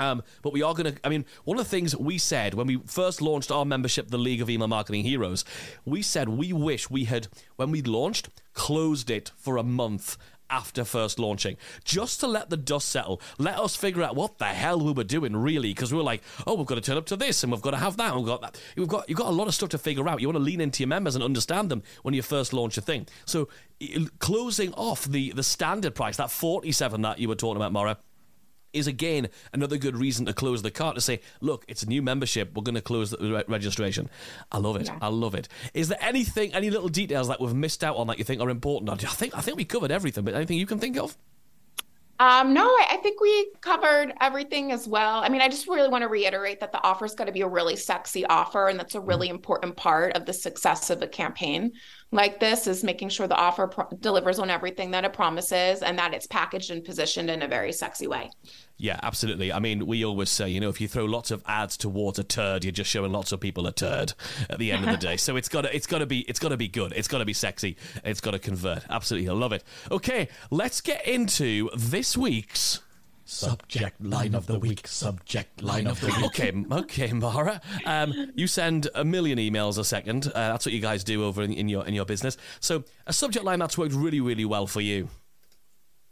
um, 0.00 0.22
but 0.42 0.52
we 0.52 0.62
are 0.62 0.74
going 0.74 0.94
to, 0.94 1.00
I 1.04 1.10
mean, 1.10 1.26
one 1.44 1.58
of 1.58 1.64
the 1.64 1.70
things 1.70 1.94
we 1.94 2.16
said 2.16 2.54
when 2.54 2.66
we 2.66 2.78
first 2.86 3.20
launched 3.20 3.52
our 3.52 3.66
membership, 3.66 4.08
the 4.08 4.18
League 4.18 4.40
of 4.40 4.48
Email 4.48 4.66
Marketing 4.66 5.04
Heroes, 5.04 5.44
we 5.84 6.00
said 6.00 6.30
we 6.30 6.52
wish 6.54 6.90
we 6.90 7.04
had, 7.04 7.28
when 7.56 7.70
we 7.70 7.82
launched, 7.82 8.30
closed 8.54 9.10
it 9.10 9.30
for 9.36 9.58
a 9.58 9.62
month 9.62 10.16
after 10.48 10.84
first 10.84 11.18
launching, 11.18 11.56
just 11.84 12.18
to 12.20 12.26
let 12.26 12.50
the 12.50 12.56
dust 12.56 12.88
settle. 12.88 13.20
Let 13.38 13.58
us 13.58 13.76
figure 13.76 14.02
out 14.02 14.16
what 14.16 14.38
the 14.38 14.46
hell 14.46 14.80
we 14.80 14.90
were 14.90 15.04
doing, 15.04 15.36
really, 15.36 15.68
because 15.68 15.92
we 15.92 15.98
were 15.98 16.04
like, 16.04 16.22
oh, 16.46 16.54
we've 16.54 16.66
got 16.66 16.74
to 16.76 16.80
turn 16.80 16.96
up 16.96 17.06
to 17.06 17.16
this, 17.16 17.42
and 17.42 17.52
we've 17.52 17.62
got 17.62 17.70
to 17.70 17.76
have 17.76 17.96
that, 17.98 18.12
and 18.12 18.16
we've 18.16 18.26
got 18.26 18.40
that. 18.40 18.60
You've 18.76 18.88
got 18.88 19.08
you've 19.08 19.18
got 19.18 19.28
a 19.28 19.32
lot 19.32 19.48
of 19.48 19.54
stuff 19.54 19.68
to 19.68 19.78
figure 19.78 20.08
out. 20.08 20.20
You 20.20 20.28
want 20.28 20.36
to 20.36 20.42
lean 20.42 20.60
into 20.60 20.82
your 20.82 20.88
members 20.88 21.14
and 21.14 21.22
understand 21.22 21.70
them 21.70 21.82
when 22.02 22.14
you 22.14 22.22
first 22.22 22.52
launch 22.52 22.76
a 22.78 22.80
thing. 22.80 23.06
So, 23.26 23.48
closing 24.18 24.72
off 24.72 25.04
the 25.04 25.30
the 25.32 25.44
standard 25.44 25.94
price, 25.94 26.16
that 26.16 26.30
forty 26.30 26.72
seven 26.72 27.02
that 27.02 27.18
you 27.18 27.28
were 27.28 27.36
talking 27.36 27.56
about, 27.56 27.72
Mara 27.72 27.98
is 28.72 28.86
again 28.86 29.28
another 29.52 29.76
good 29.76 29.96
reason 29.96 30.26
to 30.26 30.32
close 30.32 30.62
the 30.62 30.70
cart 30.70 30.94
to 30.94 31.00
say, 31.00 31.20
look, 31.40 31.64
it's 31.68 31.82
a 31.82 31.88
new 31.88 32.02
membership. 32.02 32.54
We're 32.54 32.62
going 32.62 32.74
to 32.74 32.80
close 32.80 33.10
the 33.10 33.18
re- 33.18 33.44
registration. 33.48 34.10
I 34.52 34.58
love 34.58 34.76
it. 34.76 34.86
Yeah. 34.86 34.98
I 35.00 35.08
love 35.08 35.34
it. 35.34 35.48
Is 35.74 35.88
there 35.88 35.98
anything, 36.00 36.54
any 36.54 36.70
little 36.70 36.88
details 36.88 37.28
that 37.28 37.40
we've 37.40 37.54
missed 37.54 37.84
out 37.84 37.96
on 37.96 38.06
that 38.08 38.18
you 38.18 38.24
think 38.24 38.40
are 38.40 38.50
important? 38.50 38.90
I 38.90 39.08
think 39.08 39.36
I 39.36 39.40
think 39.40 39.56
we 39.56 39.64
covered 39.64 39.90
everything, 39.90 40.24
but 40.24 40.34
anything 40.34 40.58
you 40.58 40.66
can 40.66 40.78
think 40.78 40.96
of? 40.96 41.16
Um, 42.20 42.52
no, 42.52 42.66
I, 42.66 42.86
I 42.90 42.96
think 42.98 43.18
we 43.18 43.50
covered 43.62 44.12
everything 44.20 44.72
as 44.72 44.86
well. 44.86 45.20
I 45.20 45.30
mean, 45.30 45.40
I 45.40 45.48
just 45.48 45.66
really 45.66 45.88
want 45.88 46.02
to 46.02 46.08
reiterate 46.08 46.60
that 46.60 46.70
the 46.70 46.82
offer 46.82 47.06
is 47.06 47.14
going 47.14 47.28
to 47.28 47.32
be 47.32 47.40
a 47.40 47.48
really 47.48 47.76
sexy 47.76 48.26
offer, 48.26 48.68
and 48.68 48.78
that's 48.78 48.94
a 48.94 49.00
really 49.00 49.28
mm-hmm. 49.28 49.36
important 49.36 49.74
part 49.76 50.14
of 50.14 50.26
the 50.26 50.34
success 50.34 50.90
of 50.90 51.00
a 51.00 51.08
campaign. 51.08 51.72
Like 52.12 52.40
this 52.40 52.66
is 52.66 52.82
making 52.82 53.08
sure 53.08 53.28
the 53.28 53.36
offer 53.36 53.66
pro- 53.66 53.88
delivers 54.00 54.38
on 54.38 54.50
everything 54.50 54.90
that 54.90 55.04
it 55.04 55.12
promises 55.12 55.82
and 55.82 55.98
that 55.98 56.12
it's 56.12 56.26
packaged 56.26 56.70
and 56.70 56.84
positioned 56.84 57.30
in 57.30 57.42
a 57.42 57.48
very 57.48 57.72
sexy 57.72 58.06
way. 58.06 58.30
Yeah, 58.78 58.98
absolutely. 59.02 59.52
I 59.52 59.58
mean, 59.58 59.86
we 59.86 60.04
always 60.04 60.30
say, 60.30 60.48
you 60.48 60.58
know, 60.58 60.70
if 60.70 60.80
you 60.80 60.88
throw 60.88 61.04
lots 61.04 61.30
of 61.30 61.42
ads 61.46 61.76
towards 61.76 62.18
a 62.18 62.24
turd, 62.24 62.64
you're 62.64 62.72
just 62.72 62.90
showing 62.90 63.12
lots 63.12 63.30
of 63.30 63.38
people 63.38 63.66
a 63.66 63.72
turd 63.72 64.14
at 64.48 64.58
the 64.58 64.72
end 64.72 64.84
of 64.84 64.90
the 64.90 64.96
day. 65.06 65.16
So 65.16 65.36
it's 65.36 65.48
got 65.48 65.62
to, 65.62 65.76
it's 65.76 65.86
got 65.86 65.98
to 65.98 66.06
be, 66.06 66.20
it's 66.20 66.38
got 66.38 66.48
to 66.48 66.56
be 66.56 66.68
good. 66.68 66.92
It's 66.96 67.08
got 67.08 67.18
to 67.18 67.24
be 67.24 67.34
sexy. 67.34 67.76
It's 68.04 68.20
got 68.20 68.30
to 68.32 68.38
convert. 68.38 68.84
Absolutely, 68.88 69.28
I 69.28 69.34
love 69.34 69.52
it. 69.52 69.62
Okay, 69.90 70.28
let's 70.50 70.80
get 70.80 71.06
into 71.06 71.68
this 71.76 72.16
week's 72.16 72.80
Subject 73.30 74.04
line 74.04 74.34
of 74.34 74.46
the 74.48 74.58
week. 74.58 74.88
Subject 74.88 75.62
line 75.62 75.86
of 75.86 76.00
the 76.00 76.08
week. 76.08 76.24
Okay, 76.26 76.52
okay, 76.72 77.12
Mara. 77.12 77.60
Um, 77.86 78.32
you 78.34 78.48
send 78.48 78.88
a 78.92 79.04
million 79.04 79.38
emails 79.38 79.78
a 79.78 79.84
second. 79.84 80.26
Uh, 80.26 80.50
that's 80.50 80.66
what 80.66 80.72
you 80.72 80.80
guys 80.80 81.04
do 81.04 81.24
over 81.24 81.40
in, 81.40 81.52
in 81.52 81.68
your 81.68 81.86
in 81.86 81.94
your 81.94 82.04
business. 82.04 82.36
So 82.58 82.82
a 83.06 83.12
subject 83.12 83.44
line 83.44 83.60
that's 83.60 83.78
worked 83.78 83.94
really, 83.94 84.20
really 84.20 84.44
well 84.44 84.66
for 84.66 84.80
you. 84.80 85.08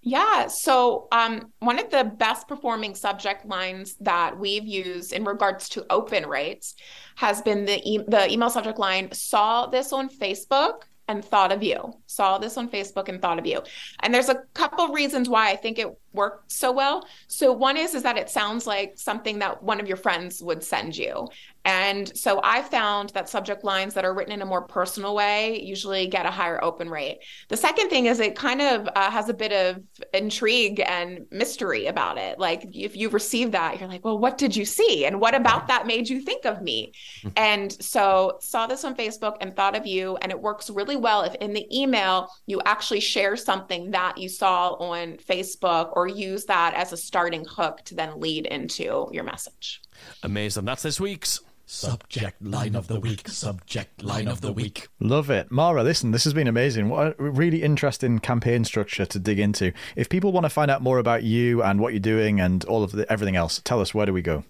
Yeah. 0.00 0.46
So, 0.46 1.08
um, 1.10 1.52
one 1.58 1.80
of 1.80 1.90
the 1.90 2.04
best 2.04 2.46
performing 2.46 2.94
subject 2.94 3.44
lines 3.44 3.96
that 4.00 4.38
we've 4.38 4.64
used 4.64 5.12
in 5.12 5.24
regards 5.24 5.68
to 5.70 5.84
open 5.90 6.24
rates 6.24 6.76
has 7.16 7.42
been 7.42 7.64
the 7.64 7.80
e- 7.84 8.04
the 8.06 8.30
email 8.30 8.48
subject 8.48 8.78
line. 8.78 9.10
Saw 9.10 9.66
this 9.66 9.92
on 9.92 10.08
Facebook 10.08 10.82
and 11.08 11.24
thought 11.24 11.50
of 11.50 11.62
you. 11.62 11.94
Saw 12.06 12.38
this 12.38 12.56
on 12.56 12.68
Facebook 12.68 13.08
and 13.08 13.20
thought 13.20 13.38
of 13.38 13.46
you. 13.46 13.62
And 14.00 14.14
there's 14.14 14.28
a 14.28 14.42
couple 14.54 14.88
reasons 14.88 15.28
why 15.28 15.50
I 15.50 15.56
think 15.56 15.78
it 15.78 15.88
worked 16.12 16.52
so 16.52 16.70
well. 16.70 17.06
So 17.26 17.52
one 17.52 17.76
is 17.76 17.94
is 17.94 18.02
that 18.02 18.18
it 18.18 18.28
sounds 18.28 18.66
like 18.66 18.92
something 18.96 19.38
that 19.38 19.62
one 19.62 19.80
of 19.80 19.88
your 19.88 19.96
friends 19.96 20.42
would 20.42 20.62
send 20.62 20.96
you. 20.96 21.28
And 21.68 22.16
so 22.16 22.40
I 22.42 22.62
found 22.62 23.10
that 23.10 23.28
subject 23.28 23.62
lines 23.62 23.92
that 23.92 24.06
are 24.06 24.14
written 24.14 24.32
in 24.32 24.40
a 24.40 24.46
more 24.46 24.62
personal 24.62 25.14
way 25.14 25.60
usually 25.60 26.06
get 26.06 26.24
a 26.24 26.30
higher 26.30 26.58
open 26.64 26.88
rate. 26.88 27.18
The 27.48 27.58
second 27.58 27.90
thing 27.90 28.06
is 28.06 28.20
it 28.20 28.34
kind 28.36 28.62
of 28.62 28.88
uh, 28.96 29.10
has 29.10 29.28
a 29.28 29.34
bit 29.34 29.52
of 29.52 29.82
intrigue 30.14 30.80
and 30.80 31.26
mystery 31.30 31.84
about 31.84 32.16
it. 32.16 32.38
Like 32.38 32.74
if 32.74 32.96
you 32.96 33.10
receive 33.10 33.52
that, 33.52 33.78
you're 33.78 33.88
like, 33.88 34.02
well, 34.02 34.18
what 34.18 34.38
did 34.38 34.56
you 34.56 34.64
see? 34.64 35.04
And 35.04 35.20
what 35.20 35.34
about 35.34 35.68
that 35.68 35.86
made 35.86 36.08
you 36.08 36.22
think 36.22 36.46
of 36.46 36.62
me? 36.62 36.94
and 37.36 37.70
so 37.84 38.38
saw 38.40 38.66
this 38.66 38.82
on 38.84 38.96
Facebook 38.96 39.36
and 39.42 39.54
thought 39.54 39.76
of 39.76 39.86
you. 39.86 40.16
And 40.22 40.32
it 40.32 40.40
works 40.40 40.70
really 40.70 40.96
well 40.96 41.20
if 41.20 41.34
in 41.34 41.52
the 41.52 41.66
email 41.70 42.30
you 42.46 42.62
actually 42.64 43.00
share 43.00 43.36
something 43.36 43.90
that 43.90 44.16
you 44.16 44.30
saw 44.30 44.70
on 44.76 45.18
Facebook 45.18 45.90
or 45.92 46.08
use 46.08 46.46
that 46.46 46.72
as 46.72 46.94
a 46.94 46.96
starting 46.96 47.44
hook 47.44 47.82
to 47.84 47.94
then 47.94 48.18
lead 48.18 48.46
into 48.46 49.10
your 49.12 49.24
message. 49.24 49.82
Amazing. 50.22 50.64
That's 50.64 50.82
this 50.82 50.98
week's. 50.98 51.42
Subject 51.70 52.40
line 52.40 52.74
of 52.74 52.88
the 52.88 52.98
week. 52.98 53.28
Subject 53.28 54.02
line 54.02 54.26
of 54.26 54.40
the 54.40 54.50
week. 54.50 54.88
Love 55.00 55.28
it. 55.28 55.50
Mara, 55.50 55.82
listen, 55.82 56.12
this 56.12 56.24
has 56.24 56.32
been 56.32 56.48
amazing. 56.48 56.88
What 56.88 57.14
a 57.18 57.30
really 57.30 57.62
interesting 57.62 58.20
campaign 58.20 58.64
structure 58.64 59.04
to 59.04 59.18
dig 59.18 59.38
into. 59.38 59.74
If 59.94 60.08
people 60.08 60.32
want 60.32 60.44
to 60.44 60.50
find 60.50 60.70
out 60.70 60.80
more 60.80 60.98
about 60.98 61.24
you 61.24 61.62
and 61.62 61.78
what 61.78 61.92
you're 61.92 62.00
doing 62.00 62.40
and 62.40 62.64
all 62.64 62.82
of 62.82 62.92
the, 62.92 63.10
everything 63.12 63.36
else, 63.36 63.60
tell 63.62 63.82
us 63.82 63.92
where 63.92 64.06
do 64.06 64.14
we 64.14 64.22
go? 64.22 64.44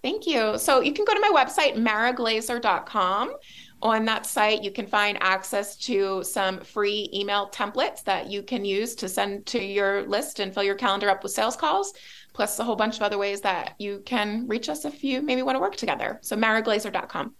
Thank 0.00 0.28
you. 0.28 0.56
So 0.58 0.80
you 0.80 0.92
can 0.92 1.04
go 1.04 1.12
to 1.12 1.20
my 1.20 1.32
website, 1.34 1.74
maraglazer.com. 1.74 3.34
On 3.82 4.04
that 4.04 4.26
site, 4.26 4.62
you 4.62 4.70
can 4.70 4.86
find 4.86 5.18
access 5.20 5.76
to 5.76 6.22
some 6.22 6.60
free 6.60 7.10
email 7.12 7.48
templates 7.50 8.02
that 8.04 8.28
you 8.28 8.42
can 8.42 8.64
use 8.64 8.94
to 8.96 9.08
send 9.08 9.46
to 9.46 9.62
your 9.62 10.02
list 10.06 10.38
and 10.40 10.54
fill 10.54 10.64
your 10.64 10.74
calendar 10.76 11.08
up 11.08 11.22
with 11.22 11.32
sales 11.32 11.56
calls, 11.56 11.94
plus 12.38 12.56
a 12.60 12.62
whole 12.62 12.76
bunch 12.76 12.94
of 12.94 13.02
other 13.02 13.18
ways 13.18 13.40
that 13.40 13.74
you 13.80 14.00
can 14.06 14.46
reach 14.46 14.68
us 14.68 14.84
if 14.84 15.02
you 15.02 15.20
maybe 15.20 15.42
want 15.42 15.56
to 15.56 15.60
work 15.60 15.74
together. 15.74 16.20
So 16.22 16.36
maraglazer.com. 16.36 17.34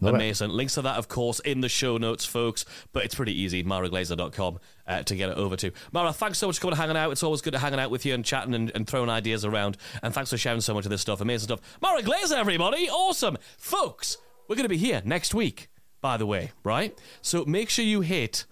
Love 0.00 0.14
it. 0.14 0.16
Amazing. 0.16 0.48
Links 0.48 0.74
to 0.74 0.82
that, 0.82 0.96
of 0.96 1.06
course, 1.06 1.38
in 1.40 1.60
the 1.60 1.68
show 1.68 1.98
notes, 1.98 2.24
folks. 2.24 2.64
But 2.94 3.04
it's 3.04 3.14
pretty 3.14 3.38
easy, 3.38 3.62
maraglazer.com, 3.62 4.58
uh, 4.86 5.02
to 5.02 5.14
get 5.14 5.28
it 5.28 5.36
over 5.36 5.54
to. 5.56 5.70
Mara, 5.92 6.14
thanks 6.14 6.38
so 6.38 6.46
much 6.46 6.56
for 6.56 6.62
coming 6.62 6.72
and 6.72 6.80
hanging 6.80 6.96
out. 6.96 7.12
It's 7.12 7.22
always 7.22 7.42
good 7.42 7.52
to 7.52 7.58
hanging 7.58 7.78
out 7.78 7.90
with 7.90 8.06
you 8.06 8.14
and 8.14 8.24
chatting 8.24 8.54
and, 8.54 8.72
and 8.74 8.86
throwing 8.86 9.10
ideas 9.10 9.44
around. 9.44 9.76
And 10.02 10.14
thanks 10.14 10.30
for 10.30 10.38
sharing 10.38 10.62
so 10.62 10.72
much 10.72 10.86
of 10.86 10.90
this 10.90 11.02
stuff. 11.02 11.20
Amazing 11.20 11.48
stuff. 11.48 11.60
Mara 11.82 12.00
Glazer, 12.00 12.38
everybody. 12.38 12.88
Awesome. 12.88 13.36
Folks, 13.58 14.16
we're 14.48 14.56
going 14.56 14.64
to 14.64 14.70
be 14.70 14.78
here 14.78 15.02
next 15.04 15.34
week, 15.34 15.68
by 16.00 16.16
the 16.16 16.24
way, 16.24 16.52
right? 16.64 16.98
So 17.20 17.44
make 17.44 17.68
sure 17.68 17.84
you 17.84 18.00
hit 18.00 18.46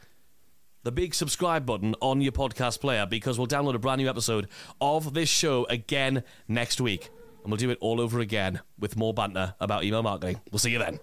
the 0.87 0.93
big 0.93 1.13
subscribe 1.17 1.67
button 1.67 1.97
on 2.01 2.21
your 2.21 2.31
podcast 2.31 2.81
player 2.81 3.07
because 3.07 3.39
we'll 3.39 3.49
download 3.49 3.75
a 3.75 3.79
brand 3.79 4.01
new 4.01 4.09
episode 4.09 4.47
of 4.81 5.15
this 5.15 5.29
show 5.29 5.67
again 5.69 6.23
next 6.47 6.81
week. 6.81 7.11
And 7.43 7.51
we'll 7.51 7.59
do 7.59 7.71
it 7.71 7.79
all 7.81 8.01
over 8.01 8.21
again 8.21 8.61
with 8.79 8.97
more 8.97 9.13
banter 9.13 9.57
about 9.59 9.83
email 9.83 10.05
marketing. 10.05 10.41
We'll 10.53 10.61
see 10.61 10.71
you 10.71 10.79
then. 10.79 11.01